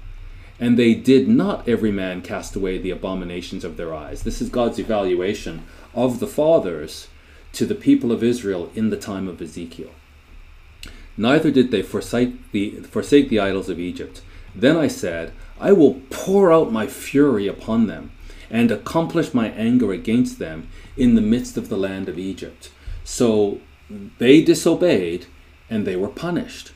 [0.59, 4.23] And they did not every man cast away the abominations of their eyes.
[4.23, 7.09] This is God's evaluation of the fathers
[7.53, 9.91] to the people of Israel in the time of Ezekiel.
[11.17, 14.23] Neither did they forsake the, forsake the idols of Egypt.
[14.55, 18.13] Then I said, I will pour out my fury upon them,
[18.51, 22.71] and accomplish my anger against them in the midst of the land of Egypt.
[23.05, 23.61] So
[24.19, 25.27] they disobeyed,
[25.71, 26.73] and they were punished.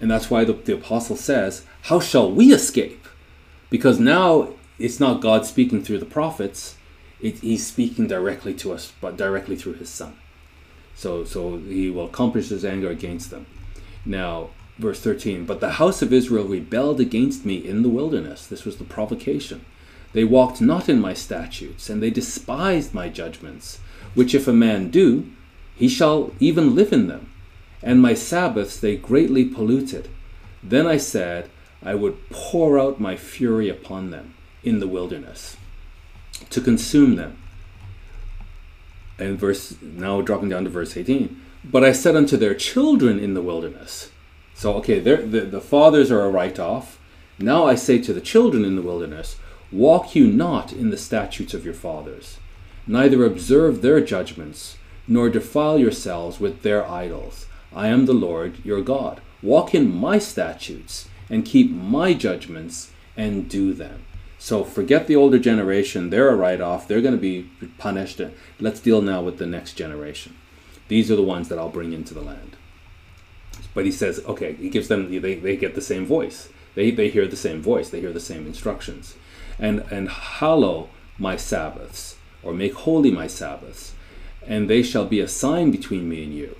[0.00, 3.06] And that's why the, the apostle says, How shall we escape?
[3.70, 6.76] Because now it's not God speaking through the prophets,
[7.20, 10.16] it, he's speaking directly to us, but directly through his son.
[10.94, 13.46] So, so he will accomplish his anger against them.
[14.04, 18.46] Now, verse 13, but the house of Israel rebelled against me in the wilderness.
[18.46, 19.64] This was the provocation.
[20.12, 23.80] They walked not in my statutes, and they despised my judgments,
[24.14, 25.30] which if a man do,
[25.74, 27.30] he shall even live in them.
[27.82, 30.08] And my Sabbaths they greatly polluted.
[30.62, 31.50] Then I said,
[31.82, 35.56] I would pour out my fury upon them in the wilderness
[36.50, 37.38] to consume them.
[39.18, 41.40] And verse now dropping down to verse 18.
[41.64, 44.10] But I said unto their children in the wilderness.
[44.54, 46.98] So okay, the, the fathers are a write off.
[47.38, 49.36] Now I say to the children in the wilderness,
[49.72, 52.38] Walk you not in the statutes of your fathers,
[52.86, 54.76] neither observe their judgments,
[55.08, 57.46] nor defile yourselves with their idols.
[57.74, 59.20] I am the Lord your God.
[59.42, 64.04] Walk in my statutes, and keep my judgments, and do them.
[64.38, 66.10] So forget the older generation.
[66.10, 66.86] They're a write off.
[66.86, 68.20] They're going to be punished.
[68.60, 70.36] Let's deal now with the next generation.
[70.88, 72.56] These are the ones that I'll bring into the land.
[73.74, 76.50] But he says, okay, he gives them, they, they get the same voice.
[76.74, 77.90] They, they hear the same voice.
[77.90, 79.16] They hear the same instructions.
[79.58, 83.94] And, and hallow my Sabbaths, or make holy my Sabbaths,
[84.46, 86.56] and they shall be a sign between me and you,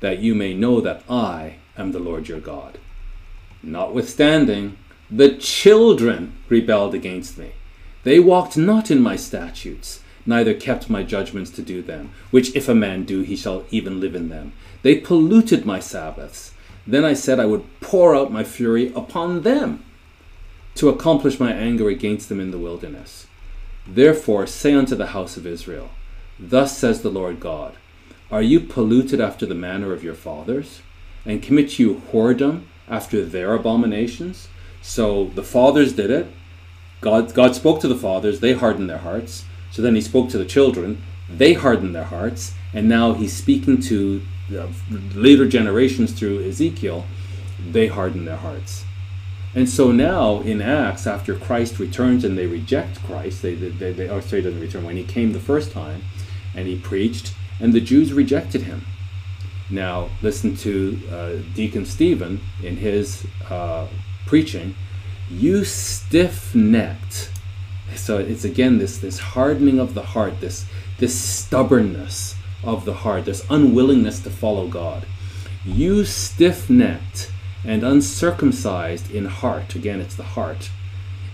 [0.00, 2.78] that you may know that I am the Lord your God.
[3.62, 4.78] Notwithstanding,
[5.10, 7.52] the children rebelled against me.
[8.04, 12.68] They walked not in my statutes, neither kept my judgments to do them, which if
[12.68, 14.52] a man do, he shall even live in them.
[14.82, 16.52] They polluted my Sabbaths.
[16.86, 19.84] Then I said I would pour out my fury upon them
[20.78, 23.26] to accomplish my anger against them in the wilderness.
[23.86, 25.90] Therefore say unto the house of Israel,
[26.38, 27.76] Thus says the Lord God,
[28.30, 30.82] Are you polluted after the manner of your fathers?
[31.24, 34.48] And commit you whoredom after their abominations?
[34.80, 36.28] So the fathers did it,
[37.00, 39.44] God, God spoke to the fathers, they hardened their hearts.
[39.70, 42.54] So then he spoke to the children, they hardened their hearts.
[42.72, 44.68] And now he's speaking to the
[45.14, 47.04] later generations through Ezekiel,
[47.70, 48.84] they hardened their hearts.
[49.58, 53.90] And so now in Acts, after Christ returns and they reject Christ, they, they, they,
[53.90, 56.04] they or sorry, doesn't return, when he came the first time
[56.54, 58.86] and he preached, and the Jews rejected him.
[59.68, 63.88] Now, listen to uh, Deacon Stephen in his uh,
[64.26, 64.76] preaching.
[65.28, 67.32] You stiff necked.
[67.96, 70.66] So it's again this, this hardening of the heart, this,
[70.98, 75.04] this stubbornness of the heart, this unwillingness to follow God.
[75.64, 77.32] You stiff necked
[77.68, 79.74] and uncircumcised in heart.
[79.74, 80.70] Again, it's the heart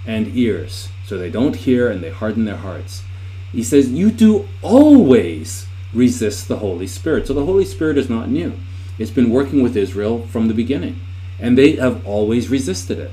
[0.05, 0.89] and ears.
[1.07, 3.05] So they don't hear and they harden their hearts.
[3.53, 7.29] He says, You do always resist the Holy Spirit.
[7.29, 8.55] So the Holy Spirit is not new.
[8.99, 11.01] It's been working with Israel from the beginning,
[11.39, 13.13] and they have always resisted it.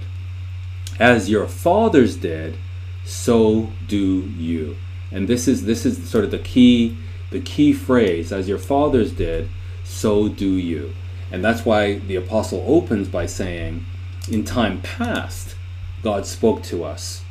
[1.00, 2.58] As your fathers did,
[3.06, 4.78] so do you.
[5.12, 6.98] And this is this is sort of the key
[7.30, 9.48] the key phrase as your fathers did,
[9.84, 10.94] so do you.
[11.32, 13.86] And that's why the apostle opens by saying,
[14.30, 15.56] in time past,
[16.04, 17.24] God spoke to us,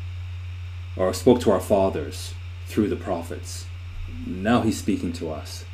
[0.97, 2.35] or spoke to our fathers
[2.67, 3.67] through the prophets.
[4.27, 5.65] Now he's speaking to us.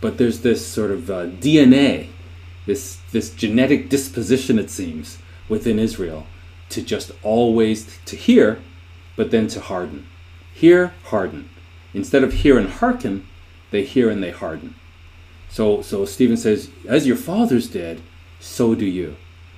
[0.00, 2.08] But there's this sort of uh, DNA,
[2.66, 6.26] this, this genetic disposition, it seems, within Israel
[6.70, 8.60] to just always to hear,
[9.16, 10.06] but then to harden.
[10.54, 11.50] Hear, harden.
[11.92, 13.26] Instead of hear and hearken,
[13.70, 14.76] they hear and they harden.
[15.50, 18.00] So, so Stephen says, as your fathers did,
[18.38, 19.16] so do you.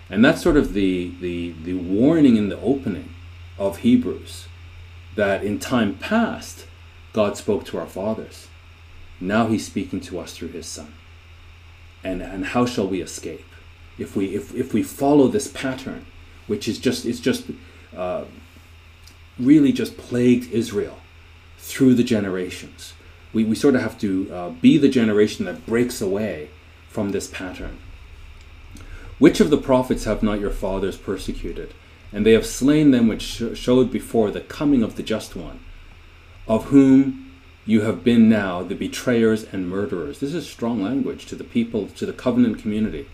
[0.08, 3.14] And that's sort of the, the, the warning in the opening
[3.58, 4.48] of Hebrews
[5.14, 6.66] that in time past,
[7.12, 8.48] God spoke to our fathers.
[9.20, 10.94] Now he's speaking to us through his son.
[12.02, 13.46] And, and how shall we escape?
[13.98, 16.06] If we, if, if we follow this pattern,
[16.46, 17.44] which is just, it's just
[17.94, 18.24] uh,
[19.38, 20.96] really just plagued Israel
[21.58, 22.94] through the generations
[23.32, 26.50] we, we sort of have to uh, be the generation that breaks away
[26.88, 27.78] from this pattern.
[29.18, 31.74] Which of the prophets have not your fathers persecuted?
[32.12, 35.60] And they have slain them which sh- showed before the coming of the just one,
[36.46, 37.30] of whom
[37.64, 40.18] you have been now the betrayers and murderers.
[40.18, 43.08] This is strong language to the people, to the covenant community,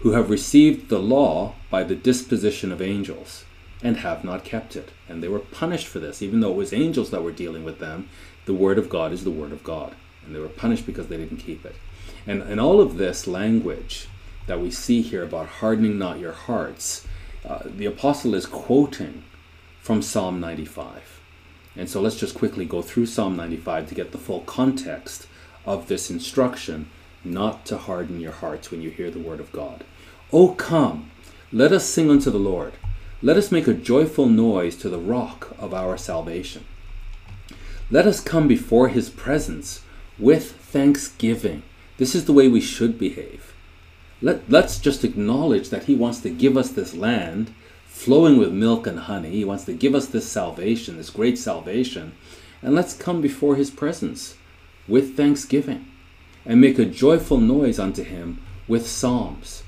[0.00, 3.44] who have received the law by the disposition of angels
[3.82, 4.90] and have not kept it.
[5.08, 7.78] And they were punished for this, even though it was angels that were dealing with
[7.78, 8.08] them
[8.46, 9.94] the word of God is the word of God.
[10.24, 11.76] And they were punished because they didn't keep it.
[12.26, 14.08] And, in all of this language
[14.46, 17.06] that we see here about hardening not your hearts,
[17.44, 19.24] uh, the apostle is quoting
[19.80, 21.20] from Psalm 95.
[21.76, 25.26] And so let's just quickly go through Psalm 95 to get the full context
[25.66, 26.88] of this instruction
[27.24, 29.84] not to harden your hearts when you hear the word of God.
[30.32, 31.10] Oh, come,
[31.52, 32.74] let us sing unto the Lord.
[33.22, 36.64] Let us make a joyful noise to the rock of our salvation.
[37.90, 39.82] Let us come before his presence
[40.18, 41.62] with thanksgiving.
[41.98, 43.54] This is the way we should behave.
[44.22, 47.54] Let, let's just acknowledge that he wants to give us this land
[47.86, 49.30] flowing with milk and honey.
[49.30, 52.14] He wants to give us this salvation, this great salvation.
[52.62, 54.36] And let's come before his presence
[54.88, 55.86] with thanksgiving
[56.46, 59.62] and make a joyful noise unto him with psalms.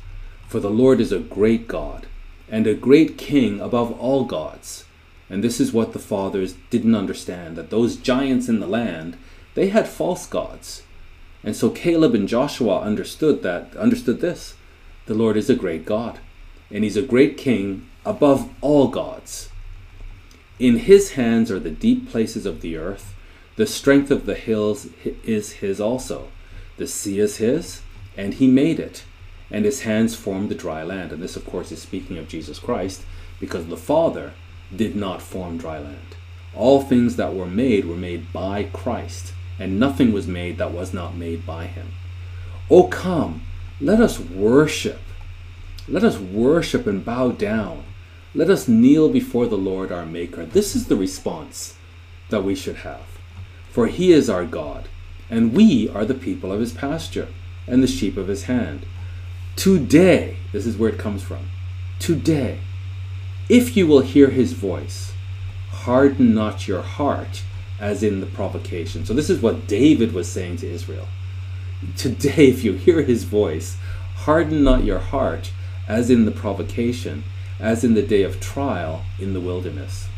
[0.49, 2.07] For the Lord is a great God
[2.49, 4.86] and a great King above all gods.
[5.29, 9.17] And this is what the fathers didn't understand that those giants in the land,
[9.55, 10.83] they had false gods.
[11.43, 14.55] And so Caleb and Joshua understood that understood this.
[15.07, 16.19] The Lord is a great God,
[16.71, 19.51] and he's a great king above all gods.
[20.59, 23.15] In his hands are the deep places of the earth.
[23.57, 24.89] The strength of the hills
[25.25, 26.29] is his also.
[26.77, 27.83] The sea is his,
[28.17, 29.05] and he made it.
[29.51, 31.13] And his hands formed the dry land.
[31.13, 33.05] And this, of course, is speaking of Jesus Christ,
[33.39, 34.33] because the Father
[34.75, 36.17] did not form dry land.
[36.55, 40.93] All things that were made were made by Christ, and nothing was made that was
[40.93, 41.93] not made by him.
[42.71, 43.47] Oh, come,
[43.81, 45.01] let us worship.
[45.89, 47.85] Let us worship and bow down.
[48.35, 50.45] Let us kneel before the Lord our Maker.
[50.45, 51.77] This is the response
[52.31, 53.07] that we should have.
[53.71, 54.89] For he is our God,
[55.31, 57.29] and we are the people of his pasture
[57.67, 58.87] and the sheep of his hand.
[59.55, 61.51] Today, this is where it comes from.
[61.99, 62.61] Today,
[63.49, 65.13] if you will hear his voice,
[65.71, 67.43] harden not your heart
[67.79, 69.05] as in the provocation.
[69.05, 71.07] So, this is what David was saying to Israel.
[71.97, 73.77] Today, if you hear his voice,
[74.15, 75.53] harden not your heart
[75.87, 77.23] as in the provocation,
[77.61, 80.09] as in the day of trial in the wilderness.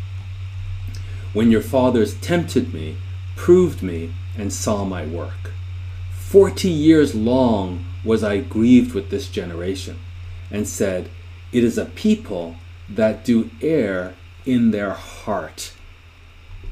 [1.33, 2.97] When your fathers tempted me,
[3.37, 5.53] proved me, and saw my work.
[6.13, 9.99] Forty years long was I grieved with this generation,
[10.51, 11.11] and said,
[11.53, 12.57] It is a people
[12.89, 14.15] that do err
[14.47, 15.73] in their heart.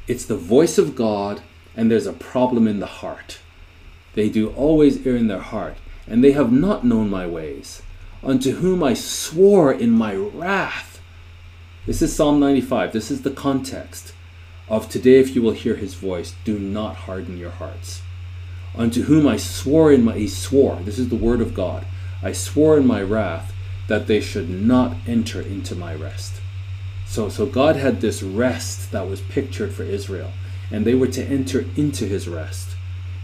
[0.07, 1.41] It's the voice of God,
[1.75, 3.39] and there's a problem in the heart.
[4.13, 7.81] They do always err in their heart, and they have not known my ways,
[8.23, 11.01] unto whom I swore in my wrath.
[11.85, 12.93] This is Psalm 95.
[12.93, 14.13] This is the context
[14.69, 18.01] of today, if you will hear his voice, do not harden your hearts.
[18.75, 21.85] Unto whom I swore in my, he swore, this is the word of God,
[22.21, 23.53] I swore in my wrath
[23.87, 26.41] that they should not enter into my rest.
[27.05, 30.31] So, so God had this rest that was pictured for Israel,
[30.69, 32.75] and they were to enter into his rest.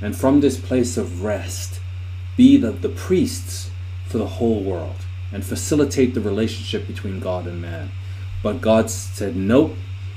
[0.01, 1.79] And from this place of rest,
[2.37, 3.69] be the, the priests
[4.07, 4.95] for the whole world
[5.31, 7.91] and facilitate the relationship between God and man.
[8.41, 9.75] But God said, nope,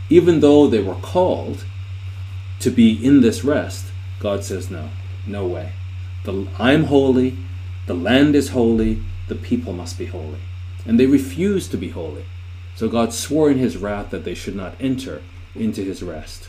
[0.09, 1.65] even though they were called
[2.61, 3.87] to be in this rest,
[4.21, 4.91] God says, no,
[5.27, 5.73] no way.
[6.25, 7.37] The, I'm holy,
[7.87, 10.41] the land is holy, the people must be holy.
[10.85, 12.25] And they refused to be holy.
[12.77, 15.23] So God swore in his wrath that they should not enter
[15.55, 16.49] into his rest.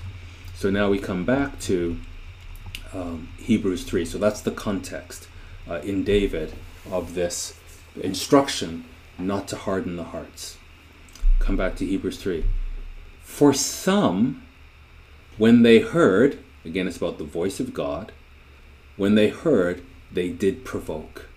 [0.55, 1.99] So now we come back to
[2.93, 4.05] um, Hebrews 3.
[4.05, 5.28] So that's the context
[5.69, 6.53] uh, in David
[6.91, 7.59] of this
[8.01, 8.86] instruction
[9.17, 10.57] not to harden the hearts.
[11.39, 12.45] Come back to Hebrews 3.
[13.21, 14.43] For some,
[15.38, 18.11] when they heard, again, it's about the voice of God,
[18.95, 21.28] when they heard, they did provoke.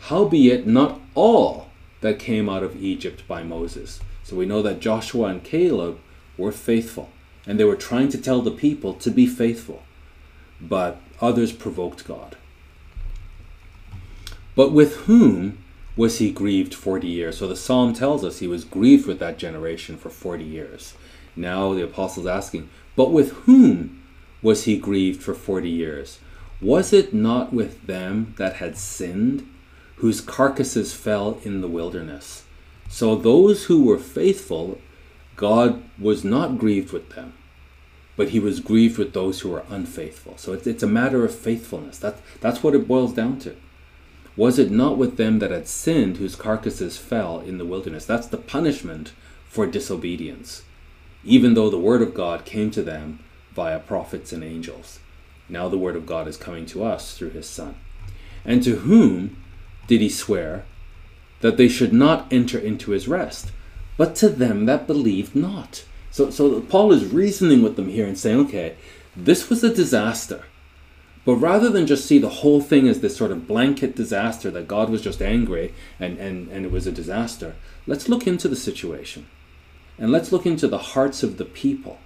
[0.00, 1.68] Howbeit, not all
[2.00, 4.00] that came out of Egypt by Moses.
[4.24, 5.98] So we know that Joshua and Caleb
[6.36, 7.10] were faithful,
[7.46, 9.82] and they were trying to tell the people to be faithful,
[10.60, 12.36] but others provoked God.
[14.54, 15.62] But with whom
[15.96, 17.38] was he grieved 40 years?
[17.38, 20.94] So the psalm tells us he was grieved with that generation for 40 years.
[21.36, 24.02] Now the apostle's asking, but with whom
[24.42, 26.18] was he grieved for 40 years?
[26.60, 29.46] Was it not with them that had sinned,
[30.00, 32.44] whose carcasses fell in the wilderness?
[32.88, 34.78] So those who were faithful,
[35.36, 37.34] God was not grieved with them,
[38.16, 40.36] but he was grieved with those who were unfaithful.
[40.36, 41.98] So it's, it's a matter of faithfulness.
[41.98, 43.56] That, that's what it boils down to.
[44.36, 48.06] Was it not with them that had sinned whose carcasses fell in the wilderness?
[48.06, 49.12] That's the punishment
[49.46, 50.62] for disobedience,
[51.24, 53.20] even though the word of God came to them
[53.52, 55.00] via prophets and angels.
[55.48, 57.74] Now the word of God is coming to us through his Son.
[58.44, 59.36] And to whom
[59.90, 60.64] did he swear
[61.40, 63.50] that they should not enter into his rest,
[63.96, 65.84] but to them that believed not?
[66.12, 68.76] So, so Paul is reasoning with them here and saying, okay,
[69.16, 70.44] this was a disaster.
[71.24, 74.68] But rather than just see the whole thing as this sort of blanket disaster that
[74.68, 77.56] God was just angry and, and, and it was a disaster,
[77.88, 79.26] let's look into the situation.
[79.98, 81.98] And let's look into the hearts of the people.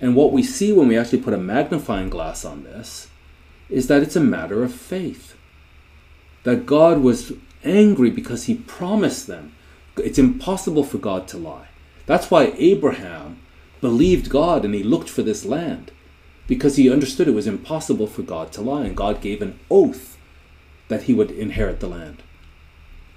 [0.00, 3.08] And what we see when we actually put a magnifying glass on this
[3.68, 5.36] is that it's a matter of faith.
[6.44, 7.32] That God was
[7.64, 9.54] angry because he promised them.
[9.96, 11.68] It's impossible for God to lie.
[12.06, 13.40] That's why Abraham
[13.80, 15.92] believed God and he looked for this land
[16.46, 20.18] because he understood it was impossible for God to lie, and God gave an oath
[20.88, 22.22] that he would inherit the land.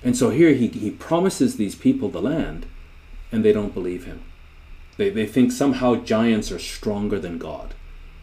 [0.04, 2.66] And so here he, he promises these people the land,
[3.32, 4.22] and they don't believe him.
[4.98, 7.74] They, they think somehow giants are stronger than God,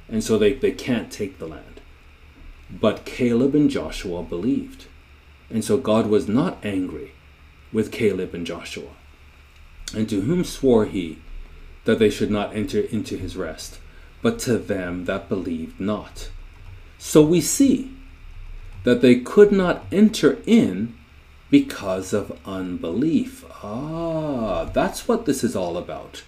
[0.09, 1.81] and so they, they can't take the land.
[2.71, 4.87] But Caleb and Joshua believed.
[5.53, 7.13] And so God was not angry
[7.73, 8.91] with Caleb and Joshua.
[9.95, 11.19] And to whom swore he
[11.85, 13.79] that they should not enter into his rest?
[14.23, 16.31] but to them that believed not.
[16.97, 17.91] So we see
[18.85, 20.97] that they could not enter in
[21.51, 23.45] because of unbelief.
[23.63, 26.23] Ah, that's what this is all about.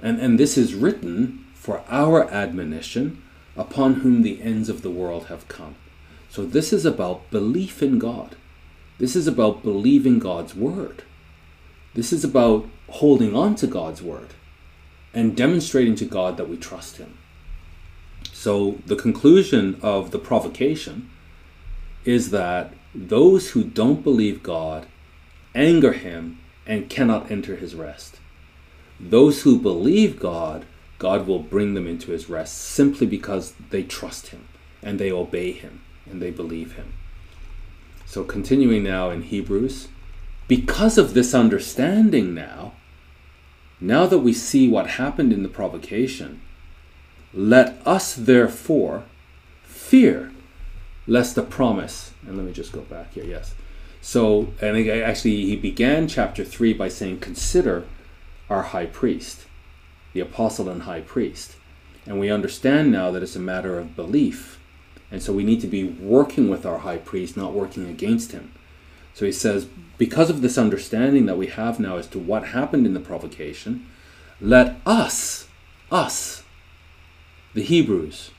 [0.00, 3.22] And, and this is written for our admonition
[3.56, 5.76] upon whom the ends of the world have come.
[6.38, 8.36] So this is about belief in God.
[8.98, 11.02] This is about believing God's word.
[11.94, 14.34] This is about holding on to God's word
[15.12, 17.18] and demonstrating to God that we trust Him.
[18.32, 21.10] So, the conclusion of the provocation
[22.04, 24.86] is that those who don't believe God
[25.56, 28.20] anger Him and cannot enter His rest.
[29.00, 30.66] Those who believe God,
[31.00, 34.46] God will bring them into His rest simply because they trust Him
[34.84, 35.80] and they obey Him
[36.10, 36.92] and they believe Him.
[38.06, 39.88] So, continuing now in Hebrews,
[40.46, 42.72] because of this understanding now,
[43.80, 46.40] now that we see what happened in the provocation,
[47.34, 49.04] let us therefore
[49.62, 50.32] fear
[51.06, 53.54] lest the promise, and let me just go back here, yes.
[54.00, 57.84] So, and actually, he began chapter 3 by saying, Consider
[58.48, 59.46] our high priest,
[60.12, 61.56] the apostle and high priest.
[62.06, 64.57] And we understand now that it's a matter of belief.
[65.10, 68.52] And so we need to be working with our high priest, not working against him.
[69.14, 72.86] So he says, because of this understanding that we have now as to what happened
[72.86, 73.86] in the provocation,
[74.40, 75.48] Let us,
[75.90, 76.44] us,
[77.54, 78.30] the Hebrews,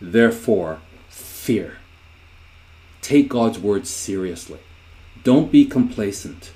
[0.00, 1.78] therefore fear.
[3.00, 4.58] Take God's word seriously.
[5.24, 6.52] Don't be complacent.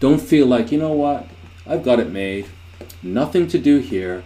[0.00, 1.28] Don't feel like, you know what,
[1.66, 2.46] I've got it made.
[3.02, 4.24] Nothing to do here.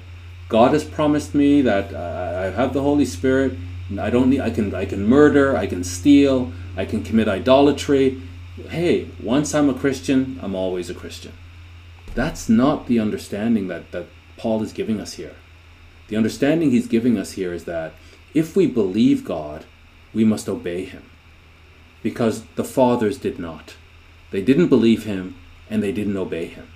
[0.49, 3.59] God has promised me that uh, I have the Holy Spirit.
[3.99, 4.41] I don't need.
[4.41, 4.74] I can.
[4.74, 5.57] I can murder.
[5.57, 6.53] I can steal.
[6.76, 8.20] I can commit idolatry.
[8.68, 11.32] Hey, once I'm a Christian, I'm always a Christian.
[12.14, 14.07] That's not the understanding that that
[14.37, 15.37] Paul is giving us here.
[16.09, 17.95] The understanding he's giving us here is that
[18.34, 19.64] if we believe God,
[20.14, 21.05] we must obey him.
[22.03, 23.74] Because the fathers did not.
[24.30, 25.37] They didn't believe him
[25.68, 26.68] and they didn't obey him.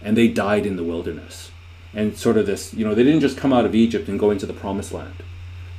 [0.00, 1.50] And they died in the wilderness.
[1.94, 4.30] And sort of this, you know, they didn't just come out of Egypt and go
[4.30, 5.22] into the promised land.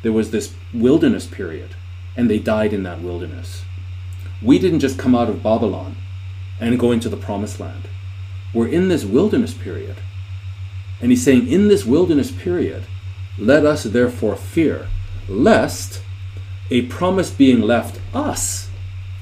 [0.04, 1.76] There was this wilderness period
[2.16, 3.64] and they died in that wilderness.
[4.42, 5.96] We didn't just come out of Babylon
[6.60, 7.88] and go into the promised land.
[8.54, 9.96] We're in this wilderness period.
[11.02, 12.84] And he's saying, in this wilderness period,
[13.38, 14.88] let us therefore fear,
[15.28, 16.04] lest
[16.70, 18.70] a promise being left us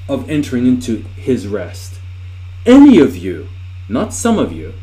[0.08, 1.98] of entering into his rest.
[2.66, 3.48] Any of you,
[3.88, 4.74] not some of you,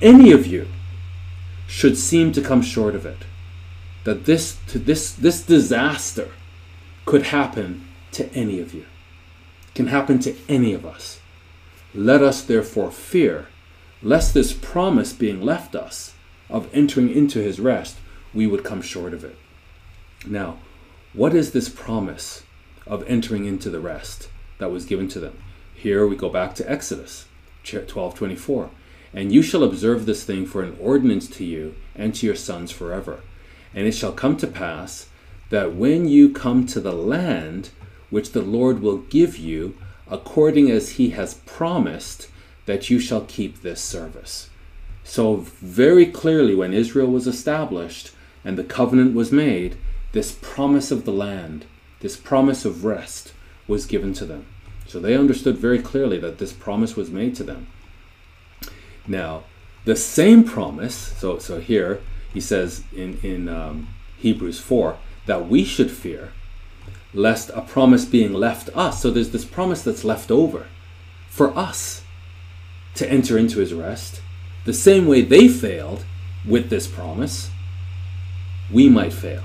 [0.00, 0.68] any of you
[1.66, 3.18] should seem to come short of it.
[4.06, 6.28] That this this this disaster
[7.06, 8.86] could happen to any of you.
[9.74, 11.18] Can happen to any of us.
[11.92, 13.48] Let us therefore fear,
[14.00, 16.14] lest this promise being left us
[16.48, 17.96] of entering into his rest,
[18.32, 19.36] we would come short of it.
[20.24, 20.58] Now,
[21.12, 22.44] what is this promise
[22.86, 24.28] of entering into the rest
[24.58, 25.36] that was given to them?
[25.74, 27.26] Here we go back to Exodus
[27.64, 28.70] 12:24.
[29.12, 32.70] And you shall observe this thing for an ordinance to you and to your sons
[32.70, 33.18] forever.
[33.76, 35.08] And it shall come to pass
[35.50, 37.70] that when you come to the land
[38.10, 39.76] which the Lord will give you,
[40.10, 42.28] according as he has promised,
[42.64, 44.50] that you shall keep this service.
[45.04, 48.10] So, very clearly, when Israel was established
[48.44, 49.76] and the covenant was made,
[50.12, 51.66] this promise of the land,
[52.00, 53.34] this promise of rest,
[53.68, 54.46] was given to them.
[54.86, 57.66] So they understood very clearly that this promise was made to them.
[59.06, 59.44] Now,
[59.84, 62.00] the same promise, so, so here
[62.36, 66.32] he says in, in um, Hebrews 4 that we should fear
[67.14, 69.00] lest a promise being left us.
[69.00, 70.66] So there's this promise that's left over
[71.30, 72.04] for us
[72.96, 74.20] to enter into his rest.
[74.66, 76.04] The same way they failed
[76.46, 77.48] with this promise,
[78.70, 79.44] we might fail.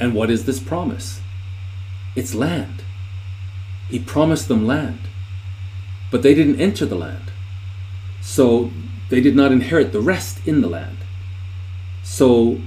[0.00, 1.20] And what is this promise?
[2.16, 2.82] It's land.
[3.88, 4.98] He promised them land,
[6.10, 7.30] but they didn't enter the land.
[8.20, 8.72] So
[9.10, 11.03] they did not inherit the rest in the land.
[12.04, 12.60] So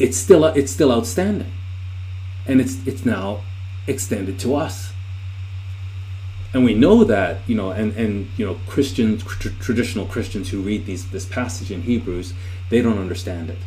[0.00, 1.52] it's still it's still outstanding.
[2.46, 3.42] And it's it's now
[3.86, 4.92] extended to us.
[6.52, 10.60] And we know that you know and and you know christians tr- traditional christians who
[10.60, 12.34] read these this passage in hebrews
[12.70, 13.58] they don't understand it.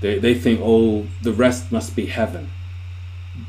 [0.00, 2.50] They, they think oh the rest must be heaven.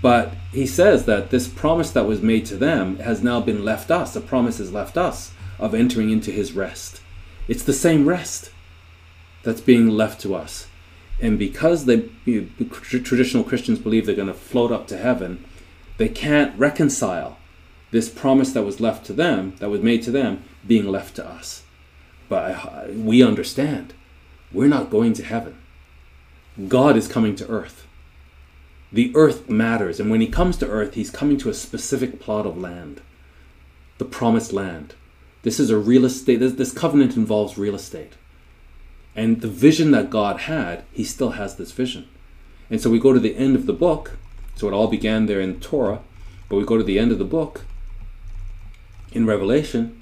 [0.02, 3.90] But he says that this promise that was made to them has now been left
[3.90, 4.14] us.
[4.14, 7.02] The promise has left us of entering into his rest.
[7.48, 8.51] It's the same rest
[9.44, 10.68] that's being left to us
[11.22, 15.46] and because they you traditional Christians believe they're going to float up to heaven,
[15.98, 17.38] they can't reconcile
[17.92, 21.28] this promise that was left to them, that was made to them, being left to
[21.28, 21.64] us.
[22.28, 23.94] But we understand
[24.52, 25.58] we're not going to heaven.
[26.68, 27.86] God is coming to earth.
[28.92, 32.46] The earth matters, and when he comes to earth, he's coming to a specific plot
[32.46, 33.02] of land,
[34.00, 34.96] the promised land.
[35.44, 38.14] This is a real estate, this, this covenant involves real estate.
[39.16, 42.08] And the vision that God had, he still has this vision.
[42.70, 44.18] And so we go to the end of the book.
[44.56, 46.00] So it all began there in Torah,
[46.48, 47.66] but we go to the end of the book
[49.12, 50.02] in Revelation,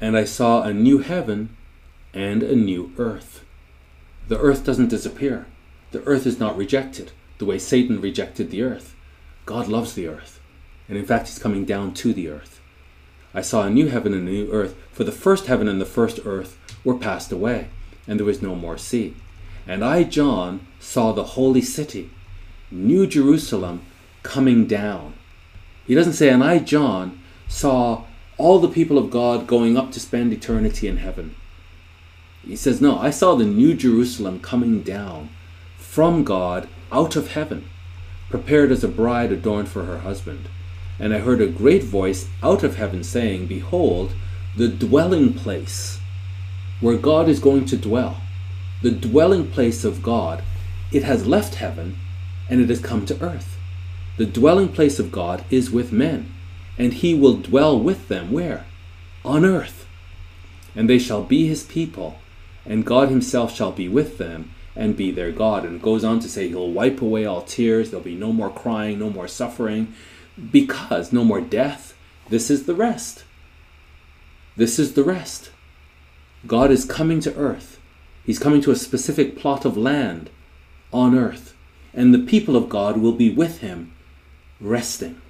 [0.00, 1.56] and I saw a new heaven
[2.12, 3.44] and a new earth.
[4.28, 5.46] The earth doesn't disappear.
[5.92, 8.94] The earth is not rejected the way Satan rejected the earth.
[9.46, 10.40] God loves the earth.
[10.88, 12.60] And in fact, he's coming down to the earth.
[13.34, 15.86] I saw a new heaven and a new earth, for the first heaven and the
[15.86, 17.68] first earth were passed away
[18.06, 19.14] and there was no more sea.
[19.66, 22.10] And I, John, saw the holy city,
[22.70, 23.82] New Jerusalem,
[24.22, 25.14] coming down.
[25.86, 28.04] He doesn't say, and I, John, saw
[28.38, 31.34] all the people of God going up to spend eternity in heaven.
[32.44, 35.28] He says, No, I saw the New Jerusalem coming down
[35.78, 37.68] from God out of heaven,
[38.30, 40.48] prepared as a bride adorned for her husband.
[40.98, 44.12] And I heard a great voice out of heaven saying, Behold,
[44.56, 46.00] the dwelling place
[46.82, 48.18] where God is going to dwell,
[48.82, 50.42] the dwelling place of God,
[50.90, 51.96] it has left heaven
[52.50, 53.56] and it has come to earth.
[54.18, 56.34] The dwelling place of God is with men,
[56.76, 58.66] and he will dwell with them where?
[59.24, 59.86] On earth.
[60.74, 62.18] And they shall be his people,
[62.66, 65.64] and God himself shall be with them and be their God.
[65.64, 68.98] And goes on to say he'll wipe away all tears, there'll be no more crying,
[68.98, 69.94] no more suffering,
[70.50, 71.96] because no more death.
[72.28, 73.24] This is the rest.
[74.56, 75.51] This is the rest.
[76.46, 77.80] God is coming to earth.
[78.24, 80.30] He's coming to a specific plot of land
[80.92, 81.54] on earth,
[81.94, 83.92] and the people of God will be with him,
[84.60, 85.20] resting.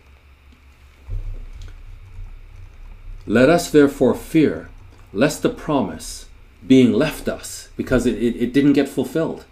[3.26, 4.68] Let us therefore fear,
[5.12, 6.26] lest the promise,
[6.66, 9.44] being left us, because it, it, it, didn't get fulfilled,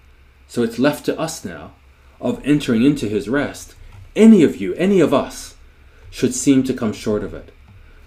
[0.49, 1.73] so it's left to us now,
[2.21, 3.75] of entering into his rest,
[4.17, 5.55] any of you, any of us,
[6.11, 7.53] should seem to come short of it.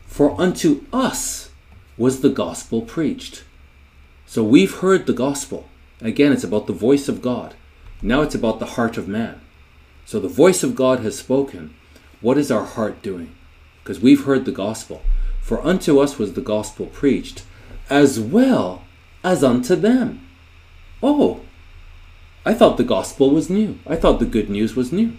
[0.06, 1.43] For unto us
[1.98, 3.44] was the gospel preached.
[4.26, 5.70] So we've heard the gospel.
[6.02, 7.56] Again, it's about the voice of God.
[8.02, 9.42] Now it's about the heart of man.
[10.06, 11.74] So the voice of God has spoken.
[12.22, 13.36] What is our heart doing?
[13.82, 15.02] Because we've heard the gospel.
[15.42, 17.44] For unto us was the gospel preached,
[17.90, 18.84] as well
[19.24, 20.28] as unto them.
[21.02, 21.42] Oh,
[22.46, 23.80] I thought the gospel was new.
[23.88, 25.14] I thought the good news was new.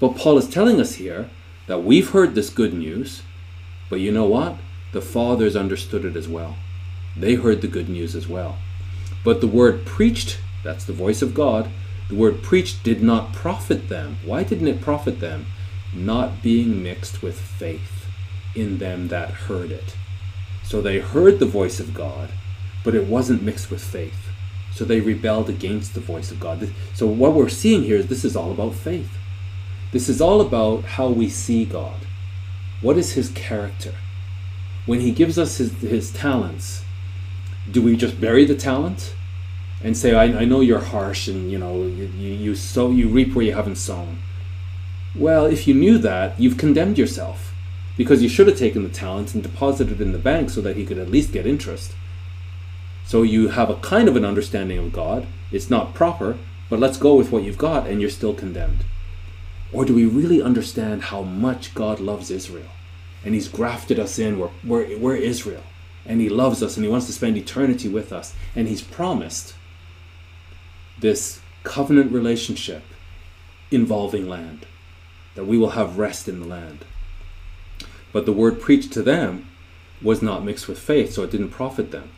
[0.00, 1.28] But Paul is telling us here
[1.66, 3.22] that we've heard this good news,
[3.88, 4.56] but you know what?
[4.92, 6.56] The fathers understood it as well.
[7.16, 8.56] They heard the good news as well.
[9.24, 11.70] But the word preached, that's the voice of God,
[12.08, 14.18] the word preached did not profit them.
[14.24, 15.46] Why didn't it profit them?
[15.94, 18.06] Not being mixed with faith
[18.54, 19.96] in them that heard it.
[20.62, 22.30] So they heard the voice of God,
[22.84, 24.28] but it wasn't mixed with faith.
[24.72, 26.70] So they rebelled against the voice of God.
[26.94, 29.10] So what we're seeing here is this is all about faith.
[29.92, 32.00] This is all about how we see God.
[32.82, 33.94] What is his character?
[34.86, 36.84] When he gives us his, his talents,
[37.70, 39.14] do we just bury the talent
[39.82, 43.34] and say, I, I know you're harsh and you know you, you sow you reap
[43.34, 44.18] where you haven't sown?
[45.14, 47.54] Well, if you knew that, you've condemned yourself
[47.96, 50.76] because you should have taken the talent and deposited it in the bank so that
[50.76, 51.94] he could at least get interest.
[53.06, 55.26] So you have a kind of an understanding of God.
[55.50, 56.36] It's not proper,
[56.68, 58.84] but let's go with what you've got and you're still condemned.
[59.72, 62.68] Or do we really understand how much God loves Israel?
[63.24, 64.38] And he's grafted us in.
[64.38, 65.62] We're, we're, we're Israel.
[66.04, 68.34] And he loves us and he wants to spend eternity with us.
[68.54, 69.54] And he's promised
[70.98, 72.82] this covenant relationship
[73.70, 74.66] involving land,
[75.34, 76.84] that we will have rest in the land.
[78.12, 79.48] But the word preached to them
[80.00, 82.10] was not mixed with faith, so it didn't profit them.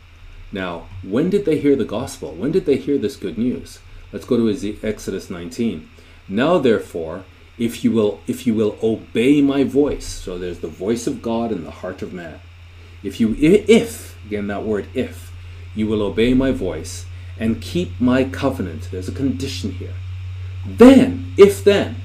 [0.51, 2.33] Now, when did they hear the gospel?
[2.33, 3.79] When did they hear this good news?
[4.11, 5.89] Let's go to Exodus 19.
[6.27, 7.25] Now, therefore,
[7.59, 11.51] if you will, if you will obey my voice, so there's the voice of God
[11.51, 12.39] in the heart of man.
[13.03, 15.31] If you, if again that word, if
[15.75, 17.05] you will obey my voice
[17.37, 19.93] and keep my covenant, there's a condition here.
[20.65, 21.97] Then, if then,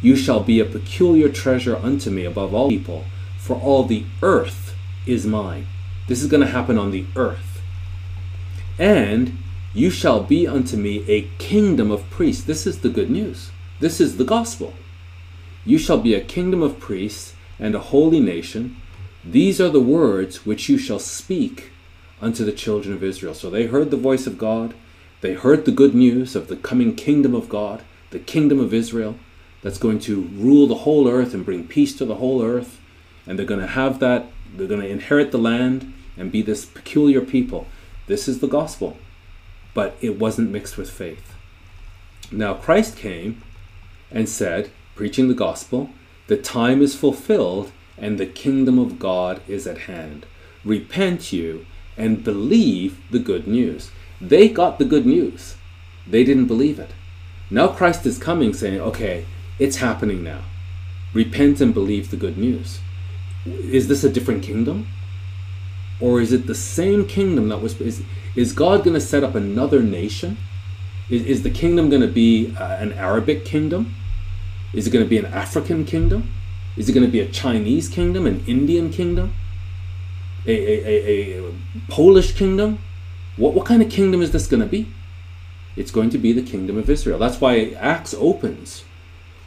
[0.00, 3.04] you shall be a peculiar treasure unto me above all people,
[3.38, 4.76] for all the earth
[5.06, 5.66] is mine.
[6.08, 7.62] This is going to happen on the earth.
[8.78, 9.38] And
[9.72, 12.44] you shall be unto me a kingdom of priests.
[12.44, 13.51] This is the good news.
[13.82, 14.74] This is the gospel.
[15.64, 18.76] You shall be a kingdom of priests and a holy nation.
[19.24, 21.72] These are the words which you shall speak
[22.20, 23.34] unto the children of Israel.
[23.34, 24.74] So they heard the voice of God.
[25.20, 29.16] They heard the good news of the coming kingdom of God, the kingdom of Israel,
[29.62, 32.80] that's going to rule the whole earth and bring peace to the whole earth
[33.26, 36.64] and they're going to have that, they're going to inherit the land and be this
[36.64, 37.66] peculiar people.
[38.06, 38.96] This is the gospel,
[39.74, 41.34] but it wasn't mixed with faith.
[42.30, 43.42] Now, Christ came
[44.12, 45.90] and said, preaching the gospel,
[46.26, 50.26] the time is fulfilled and the kingdom of God is at hand.
[50.64, 53.90] Repent you and believe the good news.
[54.20, 55.56] They got the good news,
[56.06, 56.90] they didn't believe it.
[57.50, 59.26] Now Christ is coming saying, okay,
[59.58, 60.42] it's happening now.
[61.12, 62.80] Repent and believe the good news
[63.44, 64.88] is this a different kingdom?
[66.00, 68.02] Or is it the same kingdom that was is,
[68.34, 70.36] is God going to set up another nation?
[71.08, 73.94] Is, is the kingdom going to be uh, an Arabic kingdom?
[74.72, 76.32] Is it going to be an African kingdom?
[76.76, 79.34] Is it going to be a Chinese kingdom, an Indian kingdom?
[80.46, 81.52] A, a, a, a
[81.88, 82.78] Polish kingdom?
[83.36, 84.88] What, what kind of kingdom is this going to be?
[85.76, 87.18] It's going to be the kingdom of Israel.
[87.18, 88.84] That's why Acts opens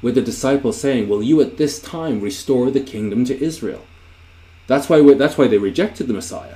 [0.01, 3.81] with the disciples saying, Will you at this time restore the kingdom to Israel?
[4.67, 6.55] That's why, that's why they rejected the Messiah,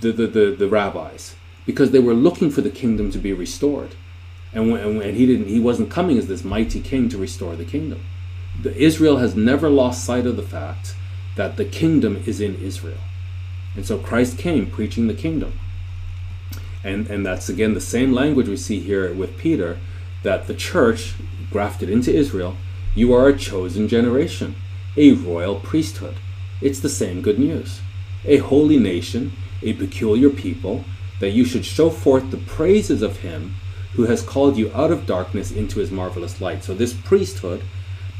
[0.00, 1.34] the, the, the, the rabbis,
[1.66, 3.94] because they were looking for the kingdom to be restored.
[4.58, 8.04] And, and he, didn't, he wasn't coming as this mighty king to restore the kingdom.
[8.60, 10.96] The, Israel has never lost sight of the fact
[11.36, 12.98] that the kingdom is in Israel.
[13.76, 15.58] And so Christ came preaching the kingdom.
[16.82, 19.78] And, and that's again the same language we see here with Peter
[20.24, 21.14] that the church
[21.50, 22.56] grafted into Israel,
[22.94, 24.56] you are a chosen generation,
[24.96, 26.16] a royal priesthood.
[26.60, 27.80] It's the same good news.
[28.24, 29.32] A holy nation,
[29.62, 30.84] a peculiar people,
[31.20, 33.54] that you should show forth the praises of him
[33.98, 36.62] who has called you out of darkness into his marvelous light.
[36.62, 37.64] So, this priesthood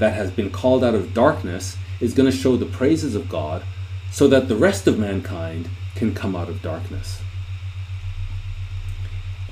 [0.01, 3.63] that has been called out of darkness is going to show the praises of God
[4.11, 7.21] so that the rest of mankind can come out of darkness.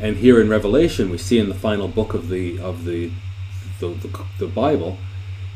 [0.00, 3.12] And here in Revelation, we see in the final book of the of the
[3.78, 4.98] the, the, the Bible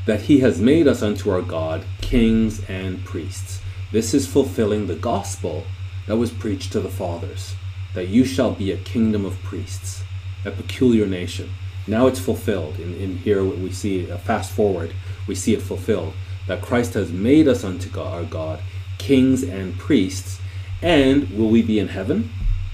[0.07, 3.61] that He has made us unto our God kings and priests.
[3.91, 5.65] This is fulfilling the gospel
[6.07, 7.57] that was preached to the fathers,
[7.95, 10.00] that you shall be a kingdom of priests,
[10.45, 11.51] a peculiar nation.
[11.87, 12.79] Now it's fulfilled.
[12.79, 14.93] In, in here we see, uh, fast forward,
[15.27, 16.15] we see it fulfilled,
[16.47, 18.61] that Christ has made us unto God, our God
[18.99, 20.41] kings and priests.
[20.83, 22.31] And will we be in heaven?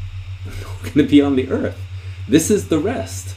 [0.47, 1.81] We're going to be on the earth.
[2.29, 3.37] This is the rest.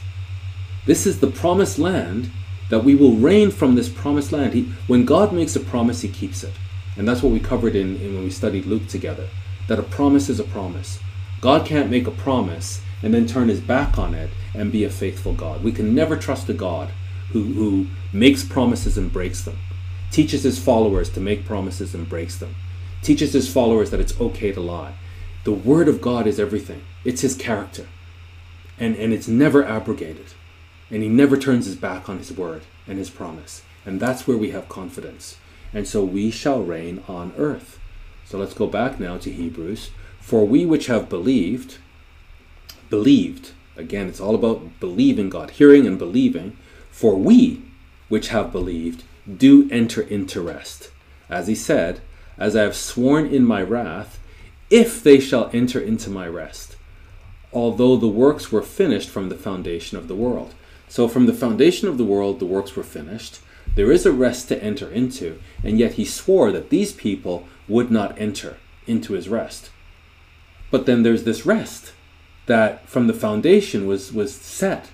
[0.86, 2.30] This is the promised land
[2.68, 4.54] that we will reign from this promised land.
[4.54, 6.52] He, when God makes a promise, He keeps it.
[6.96, 9.28] And that's what we covered in, in when we studied Luke together.
[9.68, 10.98] That a promise is a promise.
[11.40, 14.90] God can't make a promise and then turn his back on it and be a
[14.90, 15.62] faithful God.
[15.62, 16.90] We can never trust a God
[17.32, 19.58] who, who makes promises and breaks them,
[20.10, 22.56] teaches his followers to make promises and breaks them,
[23.02, 24.94] teaches his followers that it's okay to lie.
[25.44, 27.86] The Word of God is everything, it's his character.
[28.78, 30.26] And, and it's never abrogated.
[30.90, 33.62] And he never turns his back on his word and his promise.
[33.84, 35.38] And that's where we have confidence.
[35.72, 37.78] And so we shall reign on earth.
[38.24, 39.90] So let's go back now to Hebrews.
[40.20, 41.78] For we which have believed,
[42.90, 46.56] believed, again, it's all about believing God, hearing and believing.
[46.90, 47.62] For we
[48.08, 49.04] which have believed
[49.36, 50.90] do enter into rest.
[51.30, 52.00] As he said,
[52.36, 54.18] As I have sworn in my wrath,
[54.68, 56.76] if they shall enter into my rest,
[57.52, 60.54] although the works were finished from the foundation of the world.
[60.88, 63.40] So, from the foundation of the world, the works were finished.
[63.76, 67.90] There is a rest to enter into, and yet he swore that these people would
[67.90, 69.70] not enter into his rest.
[70.70, 71.92] But then there's this rest
[72.46, 74.90] that from the foundation was, was set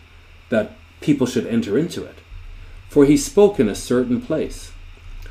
[0.48, 2.18] that people should enter into it.
[2.88, 4.72] For he spoke in a certain place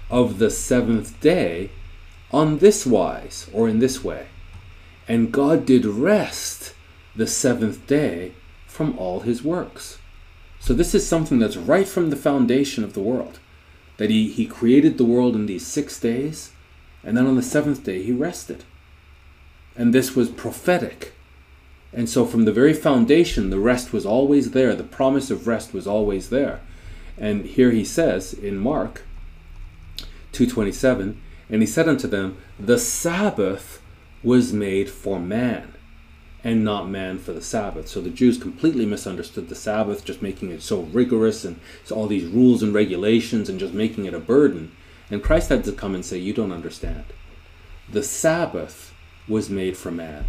[0.09, 1.71] of the seventh day
[2.31, 4.27] on this wise or in this way.
[5.07, 6.73] And God did rest
[7.15, 8.33] the seventh day
[8.67, 9.99] from all his works.
[10.59, 13.39] So this is something that's right from the foundation of the world.
[13.97, 16.51] That he, he created the world in these six days,
[17.03, 18.63] and then on the seventh day he rested.
[19.77, 21.13] And this was prophetic.
[21.95, 24.75] And so from the very foundation, the rest was always there.
[24.75, 26.59] The promise of rest was always there.
[27.17, 29.03] And here he says in Mark
[30.33, 31.15] 2:27,
[31.49, 33.81] and he said unto them, The Sabbath
[34.21, 35.73] was made for man
[36.43, 37.87] and not man for the Sabbath.
[37.87, 42.07] So the Jews completely misunderstood the Sabbath, just making it so rigorous and so all
[42.07, 44.73] these rules and regulations and just making it a burden.
[45.09, 47.05] And Christ had to come and say, You don't understand.
[47.89, 48.93] The Sabbath
[49.29, 50.25] was made for man.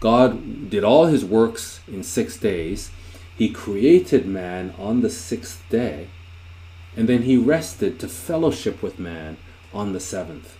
[0.00, 2.90] God did all his works in six days.
[3.36, 6.08] He created man on the sixth day,
[6.96, 9.36] and then he rested to fellowship with man
[9.72, 10.56] on the seventh.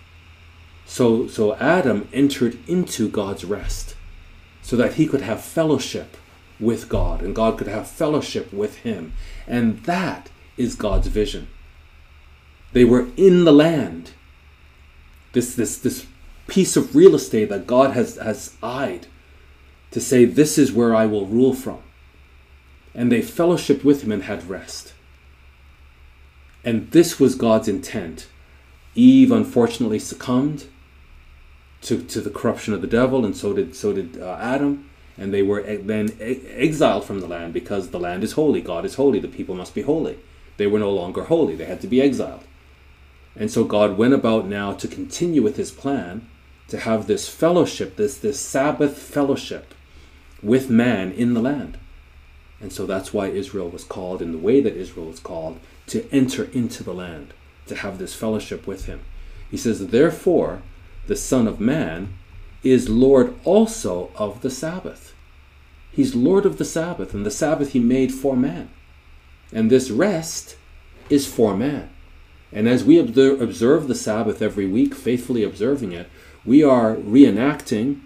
[0.85, 3.95] So, so Adam entered into God's rest
[4.61, 6.17] so that he could have fellowship
[6.59, 9.13] with God and God could have fellowship with him.
[9.45, 11.49] And that is God's vision.
[12.73, 14.11] They were in the land.
[15.33, 16.05] This, this, this
[16.47, 19.07] piece of real estate that God has, has eyed
[19.91, 21.79] to say, This is where I will rule from.
[22.93, 24.93] And they fellowshiped with him and had rest.
[26.63, 28.27] And this was God's intent.
[28.95, 30.65] Eve unfortunately succumbed
[31.81, 34.89] to, to the corruption of the devil, and so did so did uh, Adam.
[35.19, 38.61] And they were then exiled from the land because the land is holy.
[38.61, 39.19] God is holy.
[39.19, 40.19] The people must be holy.
[40.57, 41.55] They were no longer holy.
[41.55, 42.43] They had to be exiled.
[43.35, 46.27] And so God went about now to continue with His plan
[46.67, 49.73] to have this fellowship, this this Sabbath fellowship
[50.41, 51.77] with man in the land.
[52.59, 56.07] And so that's why Israel was called in the way that Israel was called to
[56.11, 57.33] enter into the land,
[57.67, 59.01] to have this fellowship with him.
[59.49, 60.61] He says, Therefore,
[61.07, 62.13] the Son of Man,
[62.63, 65.13] is Lord also of the Sabbath.
[65.91, 68.69] He's Lord of the Sabbath, and the Sabbath he made for man.
[69.51, 70.57] And this rest
[71.09, 71.89] is for man.
[72.51, 76.07] And as we observe the Sabbath every week, faithfully observing it,
[76.45, 78.01] we are reenacting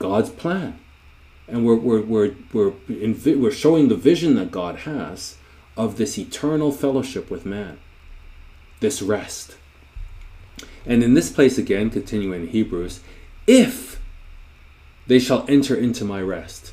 [0.00, 0.79] God's plan.
[1.50, 5.36] And we're, we're, we're, we're, we're showing the vision that God has
[5.76, 7.78] of this eternal fellowship with man,
[8.80, 9.56] this rest.
[10.86, 13.00] And in this place again, continuing in Hebrews,
[13.46, 14.00] if
[15.10, 16.72] they shall enter into my rest.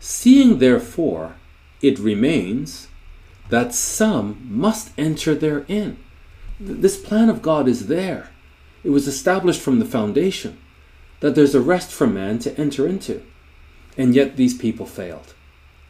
[0.00, 1.34] Seeing therefore
[1.82, 2.88] it remains
[3.50, 5.98] that some must enter therein.
[6.58, 8.30] This plan of God is there.
[8.82, 10.56] It was established from the foundation
[11.20, 13.22] that there's a rest for man to enter into.
[13.96, 15.34] And yet these people failed.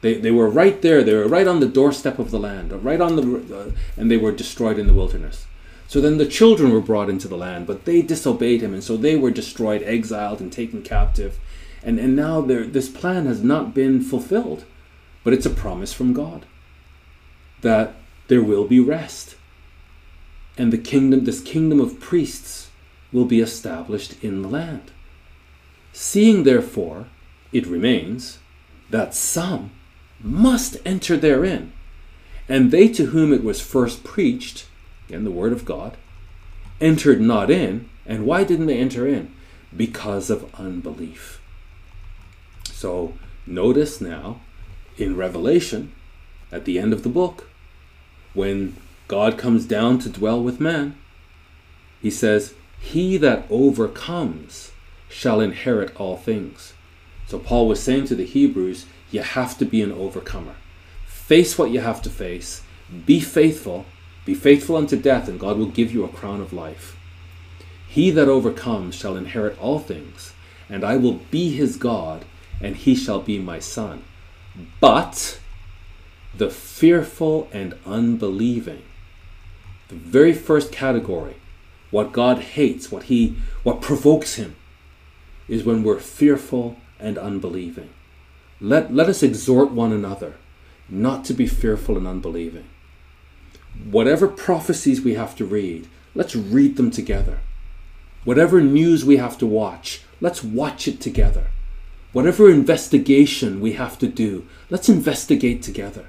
[0.03, 1.03] They, they were right there.
[1.03, 4.19] They were right on the doorstep of the land, right on the, uh, and they
[4.19, 5.47] were destroyed in the wilderness.
[5.89, 8.97] So then the children were brought into the land, but they disobeyed him, and so
[8.97, 11.39] they were destroyed, exiled, and taken captive.
[11.83, 14.65] And, and now this plan has not been fulfilled,
[15.23, 16.47] but it's a promise from God
[17.61, 17.95] that
[18.29, 19.37] there will be rest.
[20.59, 22.71] And the kingdom, this kingdom of priests,
[23.13, 24.91] will be established in the land.
[25.93, 27.07] Seeing, therefore,
[27.55, 28.39] it remains
[28.91, 29.71] that some
[30.21, 31.73] must enter therein,
[32.49, 34.67] and they to whom it was first preached,
[35.09, 35.97] again the word of God,
[36.81, 37.89] entered not in.
[38.07, 39.35] And why didn't they enter in?
[39.75, 41.41] Because of unbelief.
[42.65, 43.15] So
[43.47, 44.41] notice now
[44.99, 45.93] in Revelation,
[46.53, 47.49] at the end of the book,
[48.35, 48.77] when
[49.09, 50.97] God comes down to dwell with man,
[52.03, 54.73] he says, He that overcomes
[55.09, 56.75] shall inherit all things.
[57.27, 60.57] So Paul was saying to the Hebrews, you have to be an overcomer.
[61.07, 62.63] Face what you have to face.
[63.07, 63.87] Be faithful.
[64.25, 66.97] Be faithful unto death, and God will give you a crown of life.
[67.89, 70.35] He that overcomes shall inherit all things,
[70.69, 72.25] and I will be his God,
[72.61, 74.03] and he shall be my son.
[74.81, 75.39] But
[76.37, 78.83] the fearful and unbelieving,
[79.89, 81.37] the very first category,
[81.91, 84.57] what God hates, what he what provokes him,
[85.47, 87.91] is when we're fearful and unbelieving.
[88.61, 90.35] Let, let us exhort one another
[90.89, 92.69] not to be fearful and unbelieving.
[93.91, 97.41] Whatever prophecies we have to read, let's read them together.
[98.25, 101.49] Whatever news we have to watch, let's watch it together.
[102.13, 106.07] Whatever investigation we have to do, let's investigate together.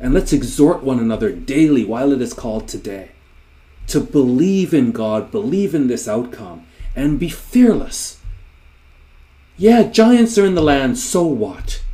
[0.00, 3.10] And let's exhort one another daily while it is called today
[3.88, 6.64] to believe in God, believe in this outcome,
[6.96, 8.21] and be fearless
[9.62, 11.84] yeah, giants are in the land, so what?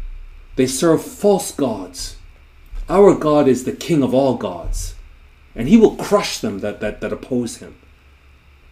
[0.57, 2.16] They serve false gods.
[2.89, 4.95] Our God is the King of all gods,
[5.55, 7.77] and He will crush them that, that, that oppose Him.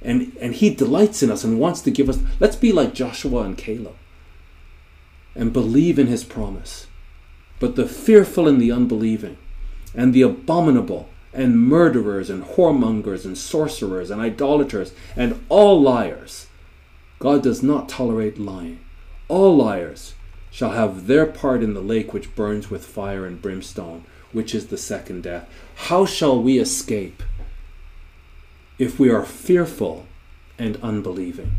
[0.00, 2.20] And, and He delights in us and wants to give us.
[2.40, 3.96] Let's be like Joshua and Caleb
[5.34, 6.86] and believe in His promise.
[7.60, 9.36] But the fearful and the unbelieving,
[9.94, 16.46] and the abominable, and murderers, and whoremongers, and sorcerers, and idolaters, and all liars,
[17.18, 18.80] God does not tolerate lying.
[19.28, 20.14] All liars
[20.50, 24.68] shall have their part in the lake which burns with fire and brimstone, which is
[24.68, 25.48] the second death.
[25.74, 27.22] How shall we escape
[28.78, 30.06] if we are fearful
[30.58, 31.52] and unbelieving?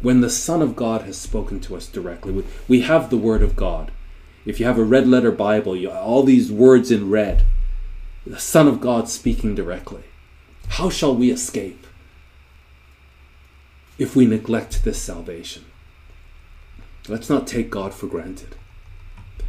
[0.00, 3.56] When the Son of God has spoken to us directly, we have the Word of
[3.56, 3.92] God.
[4.44, 7.44] If you have a red letter Bible, you, all these words in red,
[8.26, 10.02] the Son of God speaking directly.
[10.68, 11.86] How shall we escape?
[13.98, 15.64] if we neglect this salvation.
[17.08, 18.54] Let's not take God for granted.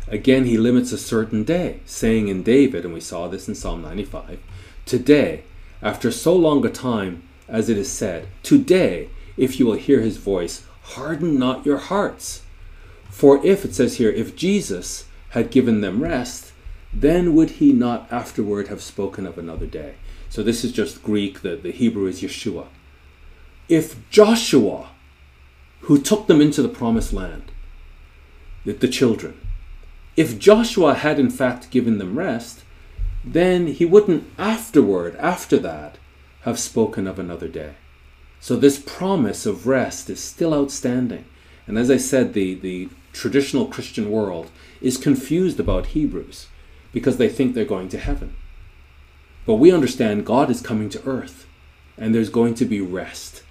[0.08, 3.82] Again, he limits a certain day, saying in David, and we saw this in Psalm
[3.82, 4.40] 95,
[4.86, 5.44] Today,
[5.82, 10.18] after so long a time, as it is said, Today, if you will hear his
[10.18, 12.42] voice, harden not your hearts.
[13.10, 16.52] For if, it says here, if Jesus had given them rest,
[16.92, 19.96] then would he not afterward have spoken of another day?
[20.30, 22.68] So this is just Greek, the, the Hebrew is Yeshua
[23.70, 24.90] if Joshua,
[25.84, 27.52] who took them into the promised land,
[28.66, 29.40] the, the children,
[30.16, 32.64] if Joshua had in fact given them rest,
[33.24, 35.98] then he wouldn't afterward, after that,
[36.42, 37.76] have spoken of another day.
[38.40, 41.26] So this promise of rest is still outstanding.
[41.66, 46.48] And as I said, the, the traditional Christian world is confused about Hebrews
[46.92, 48.36] because they think they're going to heaven.
[49.46, 51.48] But we understand God is coming to earth
[51.98, 53.43] and there's going to be rest.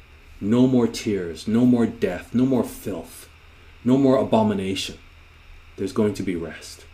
[0.42, 3.28] No more tears, no more death, no more filth,
[3.84, 4.98] no more abomination.
[5.76, 6.84] There's going to be rest.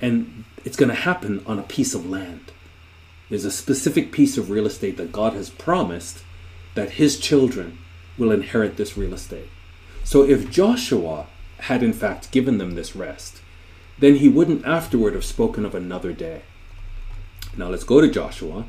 [0.00, 2.50] And it's going to happen on a piece of land.
[3.28, 6.24] There's a specific piece of real estate that God has promised
[6.74, 7.78] that his children
[8.18, 9.48] will inherit this real estate.
[10.02, 11.26] So if Joshua
[11.60, 13.40] had in fact given them this rest,
[14.00, 16.42] then he wouldn't afterward have spoken of another day.
[17.56, 18.64] Now let's go to Joshua.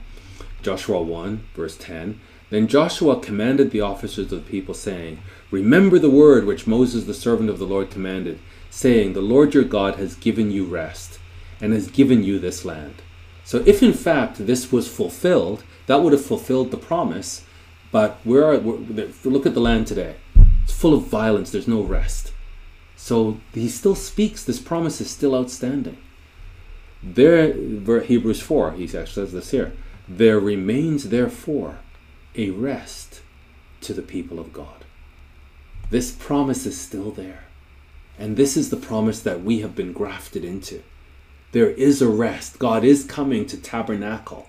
[0.61, 2.19] Joshua 1, verse 10.
[2.51, 5.19] Then Joshua commanded the officers of the people, saying,
[5.51, 8.39] Remember the word which Moses the servant of the Lord commanded,
[8.69, 11.17] saying, The Lord your God has given you rest,
[11.61, 12.95] and has given you this land.
[13.45, 17.45] So if in fact this was fulfilled, that would have fulfilled the promise.
[17.89, 20.17] But where are, look at the land today.
[20.63, 21.51] It's full of violence.
[21.51, 22.33] There's no rest.
[22.97, 24.43] So he still speaks.
[24.43, 25.97] This promise is still outstanding.
[27.01, 29.71] There, Hebrews 4, he actually says this here.
[30.07, 31.79] There remains therefore
[32.35, 33.21] a rest
[33.81, 34.85] to the people of God.
[35.89, 37.45] This promise is still there.
[38.17, 40.83] And this is the promise that we have been grafted into.
[41.51, 42.59] There is a rest.
[42.59, 44.47] God is coming to tabernacle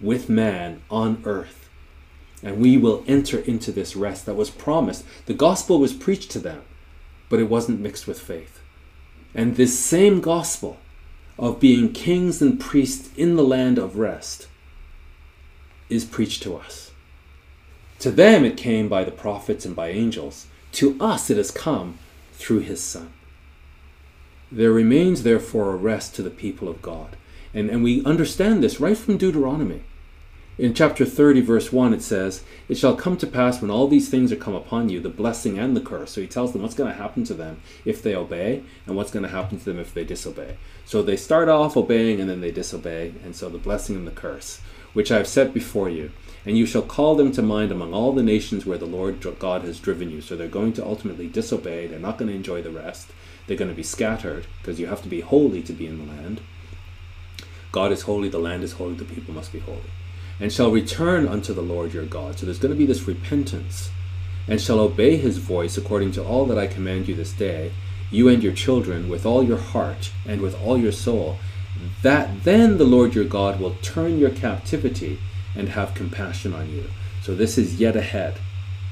[0.00, 1.68] with man on earth.
[2.42, 5.04] And we will enter into this rest that was promised.
[5.26, 6.62] The gospel was preached to them,
[7.28, 8.60] but it wasn't mixed with faith.
[9.34, 10.78] And this same gospel
[11.38, 14.48] of being kings and priests in the land of rest
[15.88, 16.89] is preached to us.
[18.00, 20.46] To them it came by the prophets and by angels.
[20.72, 21.98] To us it has come
[22.32, 23.12] through his Son.
[24.50, 27.16] There remains, therefore, a rest to the people of God.
[27.54, 29.82] And, and we understand this right from Deuteronomy.
[30.58, 34.08] In chapter 30, verse 1, it says, It shall come to pass when all these
[34.08, 36.12] things are come upon you, the blessing and the curse.
[36.12, 39.10] So he tells them what's going to happen to them if they obey, and what's
[39.10, 40.56] going to happen to them if they disobey.
[40.84, 44.10] So they start off obeying and then they disobey, and so the blessing and the
[44.10, 44.60] curse,
[44.92, 46.10] which I have set before you.
[46.46, 49.62] And you shall call them to mind among all the nations where the Lord God
[49.62, 50.20] has driven you.
[50.20, 53.10] So they're going to ultimately disobey, they're not going to enjoy the rest.
[53.46, 56.12] They're going to be scattered, because you have to be holy to be in the
[56.12, 56.40] land.
[57.72, 59.90] God is holy, the land is holy, the people must be holy
[60.40, 62.38] and shall return unto the Lord your God.
[62.38, 63.90] So there's going to be this repentance,
[64.48, 67.72] and shall obey his voice according to all that I command you this day,
[68.10, 71.38] you and your children, with all your heart and with all your soul,
[72.02, 75.18] that then the Lord your God will turn your captivity
[75.54, 76.84] and have compassion on you.
[77.22, 78.38] So this is yet ahead.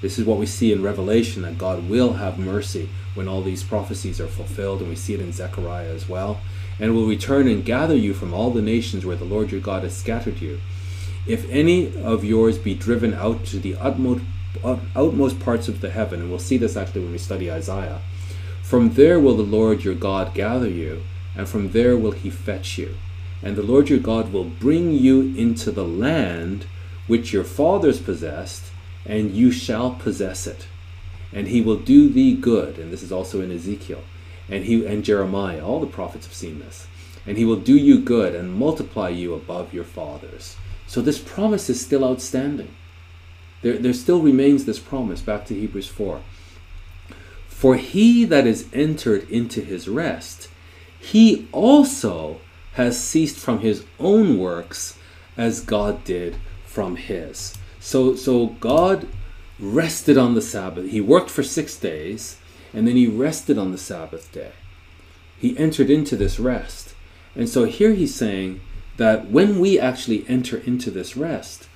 [0.00, 3.64] This is what we see in Revelation that God will have mercy when all these
[3.64, 6.40] prophecies are fulfilled, and we see it in Zechariah as well,
[6.78, 9.82] and will return and gather you from all the nations where the Lord your God
[9.82, 10.61] has scattered you
[11.28, 14.24] if any of yours be driven out to the utmost,
[14.96, 18.00] outmost parts of the heaven, and we'll see this actually when we study Isaiah,
[18.62, 21.02] from there will the Lord your God gather you,
[21.36, 22.96] and from there will he fetch you.
[23.43, 26.66] And the Lord your God will bring you into the land
[27.07, 28.64] which your fathers possessed,
[29.07, 30.66] and you shall possess it.
[31.32, 34.03] And he will do thee good, and this is also in Ezekiel,
[34.49, 36.86] and he and Jeremiah, all the prophets have seen this.
[37.26, 40.57] And he will do you good and multiply you above your fathers.
[40.86, 42.74] So this promise is still outstanding.
[43.61, 46.22] There, there still remains this promise, back to Hebrews 4.
[47.47, 50.49] For he that is entered into his rest,
[50.99, 52.41] he also
[52.79, 54.99] has ceased from his own works
[55.37, 57.57] as God did from his.
[57.79, 59.07] So, so God
[59.61, 60.91] rested on the Sabbath.
[60.91, 62.39] He worked for six days
[62.72, 64.53] and then he rested on the Sabbath day.
[65.39, 66.95] He entered into this rest.
[67.37, 68.61] And so here he's saying,
[68.99, 71.68] that when we actually enter into this rest,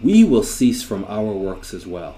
[0.00, 2.16] we will cease from our works as well.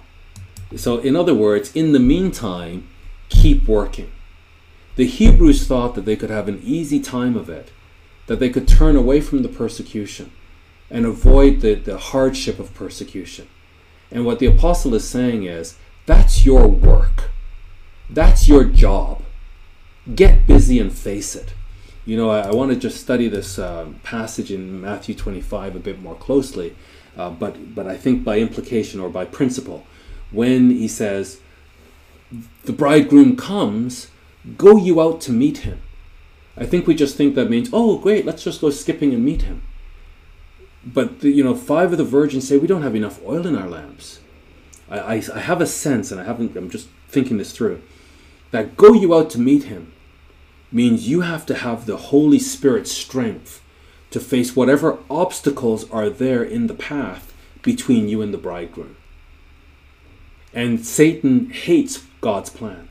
[0.77, 2.89] So, in other words, in the meantime,
[3.29, 4.11] keep working.
[4.97, 7.71] The Hebrews thought that they could have an easy time of it,
[8.27, 10.33] that they could turn away from the persecution
[10.91, 13.49] and avoid the, the hardship of persecution.
[14.11, 17.31] And what the apostle is saying is that's your work,
[18.09, 19.23] that's your job.
[20.15, 21.55] Get busy and face it
[22.07, 25.79] you know, I, I want to just study this uh, passage in Matthew 25 a
[25.79, 26.77] bit more closely,
[27.17, 29.87] uh, but, but I think by implication or by principle,
[30.31, 31.41] when he says,
[32.65, 34.09] the bridegroom comes,
[34.59, 35.81] go you out to meet him.
[36.57, 39.43] I think we just think that means, oh, great, let's just go skipping and meet
[39.43, 39.63] him.
[40.85, 43.57] But, the, you know, five of the virgins say, we don't have enough oil in
[43.57, 44.21] our lamps.
[44.89, 47.83] I, I, I have a sense, and I haven't, I'm just thinking this through,
[48.51, 49.93] that go you out to meet him
[50.71, 53.63] means you have to have the Holy Spirit's strength
[54.11, 58.97] to face whatever obstacles are there in the path between you and the bridegroom.
[60.53, 62.89] And Satan hates God's plan.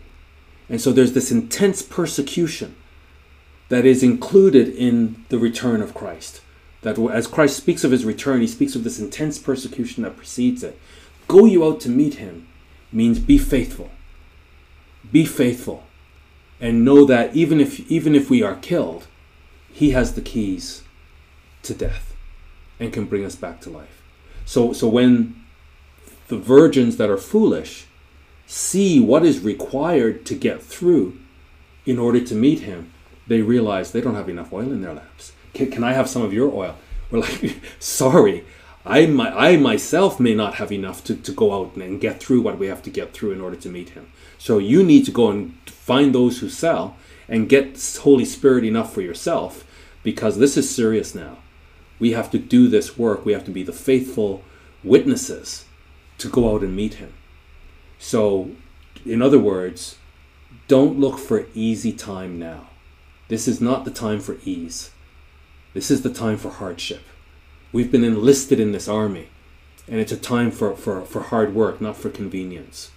[0.67, 2.75] And so there's this intense persecution
[3.73, 6.41] that is included in the return of Christ.
[6.83, 10.61] That as Christ speaks of his return, he speaks of this intense persecution that precedes
[10.61, 10.79] it.
[11.27, 12.47] Go you out to meet him
[12.91, 13.89] means be faithful.
[15.11, 15.85] Be faithful
[16.61, 19.07] and know that even if even if we are killed,
[19.71, 20.83] he has the keys
[21.63, 22.15] to death
[22.79, 24.03] and can bring us back to life.
[24.45, 25.43] So so when
[26.27, 27.87] the virgins that are foolish
[28.45, 31.17] see what is required to get through
[31.87, 32.92] in order to meet him,
[33.27, 35.33] they realize they don't have enough oil in their lamps.
[35.53, 36.75] Can, can I have some of your oil?
[37.09, 38.45] We're like, sorry,
[38.85, 42.19] I, my, I myself may not have enough to, to go out and, and get
[42.19, 44.11] through what we have to get through in order to meet him.
[44.37, 46.97] So you need to go and find those who sell
[47.29, 49.65] and get Holy Spirit enough for yourself
[50.03, 51.37] because this is serious now.
[51.99, 53.25] We have to do this work.
[53.25, 54.43] We have to be the faithful
[54.83, 55.65] witnesses
[56.17, 57.13] to go out and meet him.
[57.99, 58.51] So,
[59.05, 59.97] in other words,
[60.67, 62.69] don't look for easy time now.
[63.27, 64.91] This is not the time for ease.
[65.73, 67.03] This is the time for hardship.
[67.71, 69.29] We've been enlisted in this army,
[69.87, 72.91] and it's a time for, for, for hard work, not for convenience.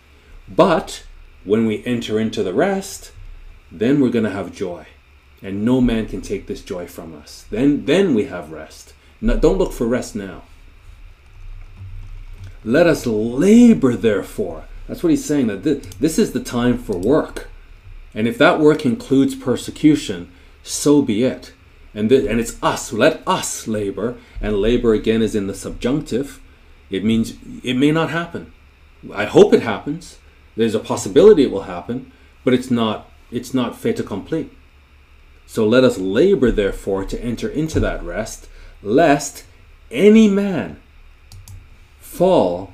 [0.49, 1.05] But
[1.45, 3.13] when we enter into the rest,
[3.73, 4.87] then we're going to have joy.
[5.43, 7.47] And no man can take this joy from us.
[7.51, 8.95] Then, then we have rest.
[9.21, 10.43] Now, don't look for rest now.
[12.65, 14.65] Let us labor, therefore.
[14.89, 17.49] That's what he's saying, that this, this is the time for work.
[18.17, 21.53] And if that work includes persecution, so be it.
[21.95, 22.93] And, th- and it's us.
[22.93, 24.17] Let us labor.
[24.41, 26.41] And labor again is in the subjunctive.
[26.91, 28.53] It means it may not happen.
[29.15, 30.19] I hope it happens.
[30.57, 32.11] There's a possibility it will happen,
[32.43, 34.51] but it's not it's not fait accompli.
[35.47, 38.49] So let us labor therefore to enter into that rest,
[38.83, 39.45] lest
[39.91, 40.81] any man
[42.01, 42.73] fall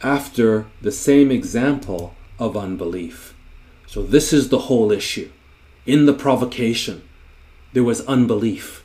[0.00, 3.34] after the same example of unbelief.
[3.88, 5.30] So this is the whole issue.
[5.86, 7.02] In the provocation,
[7.72, 8.84] there was unbelief.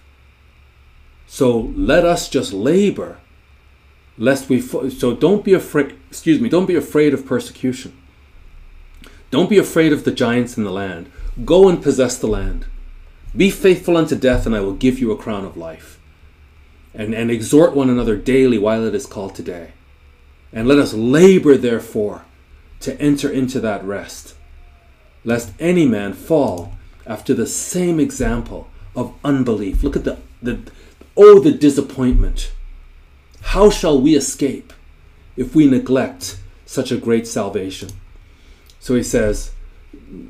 [1.28, 3.18] So let us just labor
[4.18, 7.98] lest we so don't be afraid excuse me don't be afraid of persecution.
[9.30, 11.12] Don't be afraid of the giants in the land.
[11.44, 12.66] Go and possess the land.
[13.36, 16.00] Be faithful unto death and i will give you a crown of life.
[16.94, 19.72] And, and exhort one another daily while it is called today.
[20.54, 22.24] And let us labor therefore
[22.82, 24.36] to enter into that rest
[25.24, 26.74] lest any man fall
[27.06, 30.60] after the same example of unbelief look at the, the
[31.18, 32.52] oh the disappointment
[33.44, 34.74] how shall we escape
[35.36, 37.90] if we neglect such a great salvation?
[38.80, 39.52] So he says,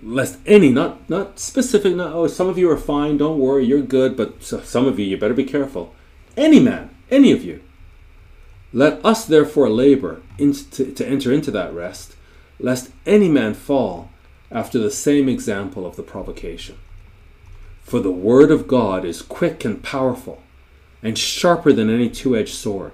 [0.02, 3.82] lest any, not not specific, not oh, some of you are fine, don't worry, you're
[3.82, 5.96] good, but some of you, you better be careful.
[6.36, 7.62] Any man, any of you.
[8.74, 12.16] Let us therefore labor in, to, to enter into that rest,
[12.60, 14.10] lest any man fall
[14.54, 16.78] after the same example of the provocation.
[17.82, 20.42] For the word of God is quick and powerful,
[21.02, 22.94] and sharper than any two edged sword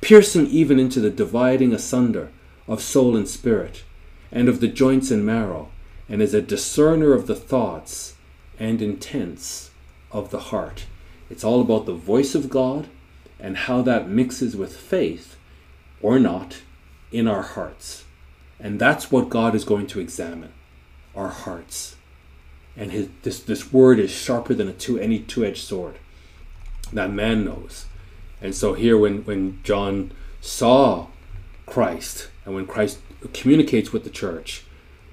[0.00, 2.30] piercing even into the dividing asunder
[2.66, 3.82] of soul and spirit,
[4.30, 5.70] and of the joints and marrow,
[6.08, 8.14] and is a discerner of the thoughts
[8.58, 9.70] and intents
[10.12, 10.86] of the heart.
[11.30, 12.88] It's all about the voice of God
[13.40, 15.36] and how that mixes with faith
[16.02, 16.62] or not
[17.12, 18.04] in our hearts.
[18.60, 20.52] And that's what God is going to examine
[21.18, 21.96] our hearts.
[22.76, 25.98] And his, this, this word is sharper than a two, any two edged sword.
[26.92, 27.86] That man knows
[28.40, 31.08] and so here, when, when John saw
[31.66, 32.98] Christ and when Christ
[33.32, 34.64] communicates with the church,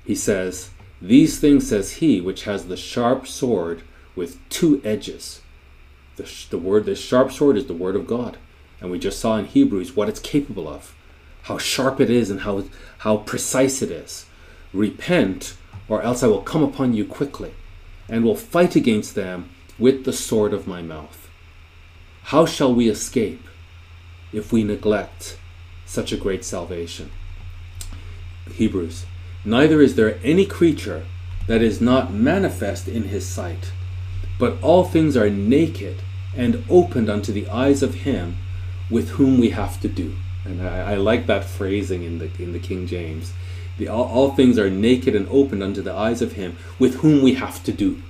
[0.06, 0.70] he says,
[1.02, 3.82] These things says he which has the sharp sword
[4.16, 5.42] with two edges.
[6.18, 8.38] The, the word, the sharp sword is the word of God.
[8.80, 10.94] And we just saw in Hebrews what it's capable of,
[11.44, 12.66] how sharp it is and how,
[13.00, 14.28] how precise it is.
[14.72, 15.58] Repent,
[15.88, 17.54] or else I will come upon you quickly,
[18.10, 21.30] and will fight against them with the sword of my mouth.
[22.24, 23.48] How shall we escape
[24.34, 25.38] if we neglect
[25.86, 27.12] such a great salvation?
[28.52, 29.06] Hebrews.
[29.44, 31.06] Neither is there any creature
[31.48, 33.72] that is not manifest in his sight,
[34.40, 35.98] but all things are naked
[36.36, 38.38] and opened unto the eyes of him
[38.90, 40.16] with whom we have to do.
[40.44, 43.34] And I, I like that phrasing in the in the King James.
[43.78, 47.22] The, all, all things are naked and opened unto the eyes of him with whom
[47.22, 48.02] we have to do.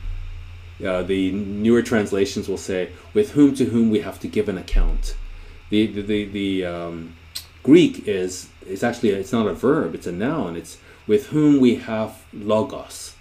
[0.85, 4.57] Uh, the newer translations will say, "With whom to whom we have to give an
[4.57, 5.15] account."
[5.69, 7.15] The the the, the um,
[7.63, 10.57] Greek is it's actually it's not a verb; it's a noun.
[10.57, 10.77] It's
[11.07, 13.15] with whom we have logos,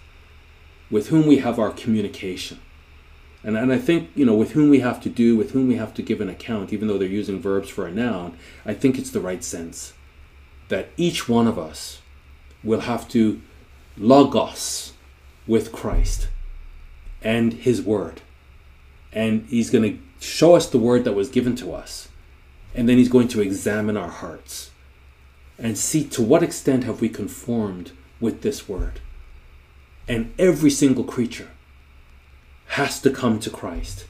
[0.91, 2.59] with whom we have our communication.
[3.43, 5.75] And, and I think, you know, with whom we have to do, with whom we
[5.75, 8.35] have to give an account, even though they're using verbs for a noun,
[8.65, 9.93] I think it's the right sense.
[10.69, 12.01] That each one of us
[12.65, 13.41] will have to
[13.97, 14.93] logos
[15.47, 16.27] with Christ
[17.21, 18.21] and His Word.
[19.13, 22.09] And He's going to show us the Word that was given to us.
[22.73, 24.71] And then He's going to examine our hearts
[25.57, 28.99] and see to what extent have we conformed with this Word.
[30.07, 31.49] And every single creature
[32.67, 34.05] has to come to Christ.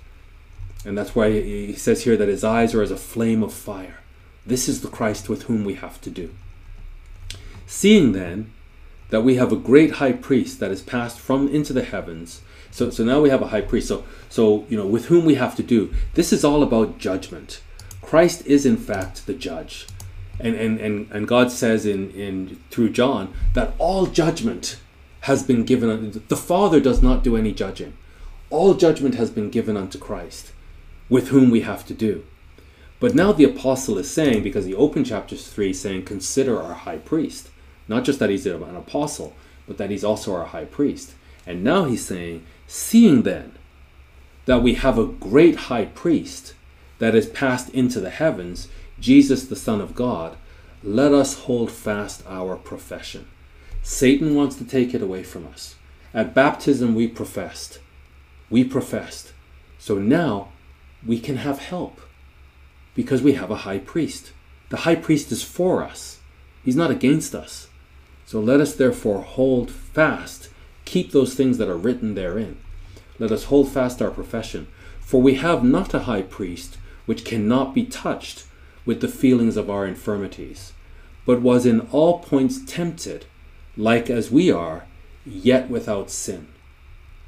[0.86, 4.00] And that's why he says here that his eyes are as a flame of fire.
[4.46, 6.34] This is the Christ with whom we have to do.
[7.76, 8.54] Seeing then
[9.10, 12.42] that we have a great high priest that is passed from into the heavens,
[12.72, 13.90] so, so now we have a high priest.
[13.90, 15.94] So, so you know, with whom we have to do.
[16.14, 17.62] This is all about judgment.
[18.02, 19.88] Christ is in fact the judge,
[20.40, 24.80] and and and, and God says in in through John that all judgment
[25.22, 26.24] has been given.
[26.30, 27.92] The Father does not do any judging.
[28.50, 30.54] All judgment has been given unto Christ,
[31.10, 32.24] with whom we have to do.
[33.02, 37.00] But now the apostle is saying, because he opened chapters 3 saying, Consider our high
[37.00, 37.50] priest.
[37.88, 39.36] Not just that he's an apostle,
[39.68, 41.14] but that he's also our high priest.
[41.46, 43.54] And now he's saying, Seeing then
[44.46, 46.54] that we have a great high priest
[47.00, 48.68] that is passed into the heavens,
[49.00, 50.38] Jesus the Son of God,
[50.84, 53.28] let us hold fast our profession.
[53.84, 55.76] Satan wants to take it away from us.
[56.14, 57.80] At baptism, we professed.
[58.50, 59.34] We professed.
[59.78, 60.50] So now
[61.06, 62.02] we can have help
[62.96, 64.32] because we have a high priest.
[64.70, 66.20] The high priest is for us,
[66.64, 67.68] he's not against us.
[68.26, 70.50] So let us therefore hold fast,
[70.84, 72.58] keep those things that are written therein.
[73.20, 74.68] Let us hold fast our profession.
[75.00, 78.46] For we have not a high priest which cannot be touched
[78.86, 80.74] with the feelings of our infirmities,
[81.26, 83.26] but was in all points tempted,
[83.78, 84.86] like as we are,
[85.26, 86.48] yet without sin.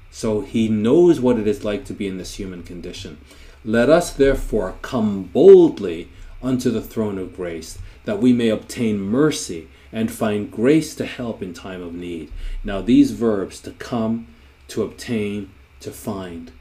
[0.09, 3.19] So he knows what it is like to be in this human condition.
[3.63, 6.09] Let us therefore come boldly
[6.41, 11.41] unto the throne of grace, that we may obtain mercy and find grace to help
[11.41, 12.31] in time of need.
[12.63, 14.27] Now, these verbs to come,
[14.69, 16.51] to obtain, to find,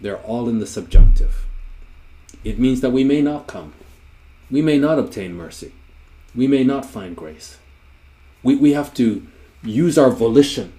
[0.00, 1.46] they're all in the subjunctive.
[2.42, 3.72] It means that we may not come,
[4.50, 5.72] we may not obtain mercy,
[6.34, 7.58] we may not find grace.
[8.42, 9.26] We, we have to
[9.62, 10.72] use our volition.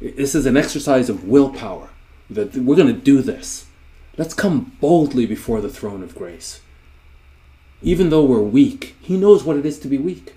[0.00, 1.90] This is an exercise of willpower
[2.30, 3.66] that we're going to do this.
[4.16, 6.60] Let's come boldly before the throne of grace.
[7.82, 10.34] Even though we're weak, He knows what it is to be weak.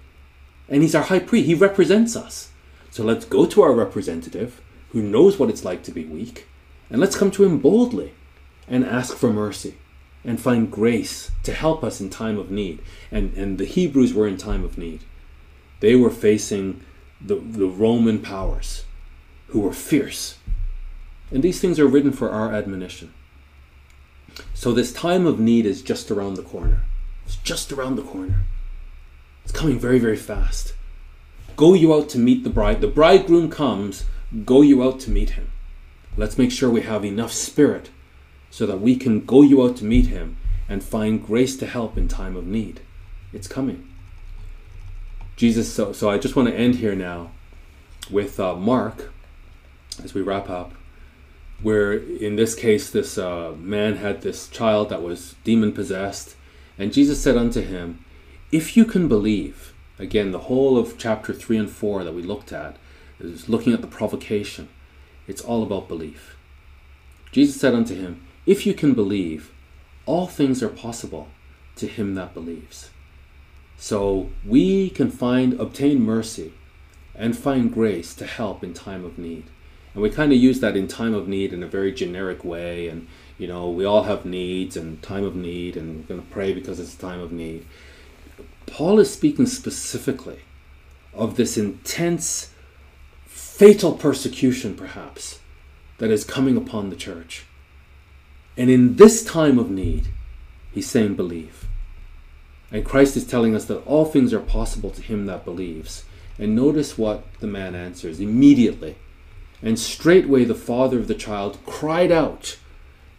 [0.72, 2.50] And He's our high priest, He represents us.
[2.90, 6.48] So let's go to our representative who knows what it's like to be weak,
[6.90, 8.14] and let's come to Him boldly
[8.68, 9.76] and ask for mercy
[10.24, 12.82] and find grace to help us in time of need.
[13.12, 15.02] And, and the Hebrews were in time of need.
[15.80, 16.84] They were facing
[17.20, 18.86] the, the Roman powers
[19.48, 20.38] who were fierce.
[21.32, 23.14] And these things are written for our admonition.
[24.54, 26.82] So this time of need is just around the corner.
[27.26, 28.44] It's just around the corner.
[29.52, 30.76] It's coming very, very fast.
[31.58, 32.80] Go you out to meet the bride.
[32.80, 34.06] The bridegroom comes,
[34.46, 35.52] go you out to meet him.
[36.16, 37.90] Let's make sure we have enough spirit
[38.50, 40.38] so that we can go you out to meet him
[40.70, 42.80] and find grace to help in time of need.
[43.34, 43.90] It's coming.
[45.36, 47.32] Jesus, so, so I just want to end here now
[48.10, 49.12] with uh, Mark
[50.02, 50.72] as we wrap up,
[51.62, 56.38] where in this case, this uh, man had this child that was demon possessed,
[56.78, 58.06] and Jesus said unto him,
[58.52, 62.52] If you can believe, again, the whole of chapter 3 and 4 that we looked
[62.52, 62.76] at
[63.20, 64.68] is looking at the provocation.
[65.28, 66.36] It's all about belief.
[67.32, 69.52] Jesus said unto him, If you can believe,
[70.06, 71.30] all things are possible
[71.78, 72.90] to him that believes.
[73.78, 76.54] So we can find, obtain mercy
[77.16, 79.46] and find grace to help in time of need.
[79.94, 82.90] And we kind of use that in time of need in a very generic way.
[82.90, 83.08] And,
[83.38, 86.54] you know, we all have needs and time of need, and we're going to pray
[86.54, 87.66] because it's a time of need.
[88.66, 90.40] Paul is speaking specifically
[91.14, 92.54] of this intense,
[93.26, 95.40] fatal persecution, perhaps,
[95.98, 97.46] that is coming upon the church.
[98.58, 100.08] And in this time of need,
[100.72, 101.68] he's saying, believe.
[102.72, 106.06] And Christ is telling us that all things are possible to him that believes.
[106.40, 108.96] And notice what the man answers immediately.
[109.62, 112.58] And straightway the father of the child cried out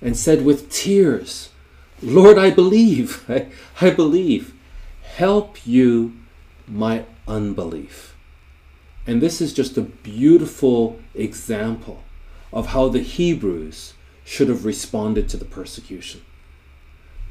[0.00, 1.50] and said with tears,
[2.02, 3.48] Lord, I believe, I,
[3.80, 4.54] I believe.
[5.16, 6.14] Help you
[6.66, 8.16] my unbelief.
[9.06, 12.02] And this is just a beautiful example
[12.52, 13.94] of how the Hebrews
[14.24, 16.22] should have responded to the persecution.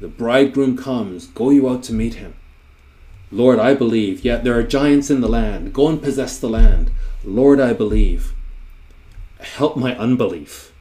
[0.00, 2.34] The bridegroom comes, go you out to meet him.
[3.30, 4.24] Lord, I believe.
[4.24, 5.72] Yet there are giants in the land.
[5.72, 6.90] Go and possess the land.
[7.24, 8.34] Lord, I believe
[9.42, 10.72] help my unbelief.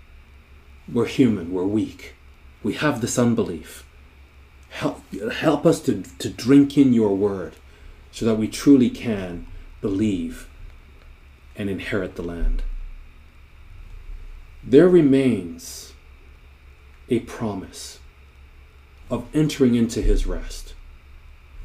[0.92, 2.16] We're human, we're weak.
[2.64, 3.84] We have this unbelief.
[4.72, 7.54] Help, help us to, to drink in your word
[8.12, 9.46] so that we truly can
[9.80, 10.50] believe
[11.56, 12.64] and inherit the land.
[14.64, 15.94] There remains
[17.10, 18.00] a promise
[19.10, 20.74] of entering into his rest.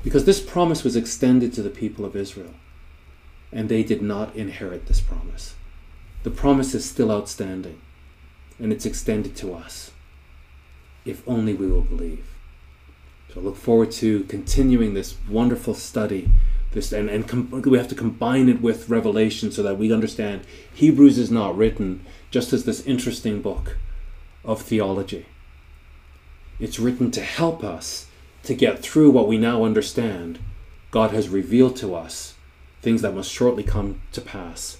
[0.03, 2.55] Because this promise was extended to the people of Israel,
[3.53, 5.55] and they did not inherit this promise
[6.27, 7.81] the promise is still outstanding
[8.59, 9.93] and it's extended to us
[11.05, 12.27] if only we will believe.
[13.37, 16.31] So I look forward to continuing this wonderful study.
[16.71, 20.47] This and, and com- we have to combine it with Revelation so that we understand
[20.73, 23.77] Hebrews is not written just as this interesting book
[24.43, 25.27] of theology.
[26.59, 28.07] It's written to help us
[28.45, 30.39] to get through what we now understand.
[30.91, 32.37] God has revealed to us
[32.81, 34.79] things that must shortly come to pass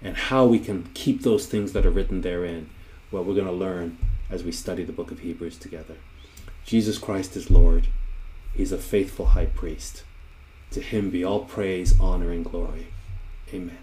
[0.00, 2.70] and how we can keep those things that are written therein.
[3.10, 3.98] what we're going to learn
[4.30, 5.96] as we study the book of Hebrews together.
[6.64, 7.88] Jesus Christ is Lord.
[8.54, 10.04] He's a faithful high priest.
[10.72, 12.88] To him be all praise, honor, and glory.
[13.52, 13.78] Amen.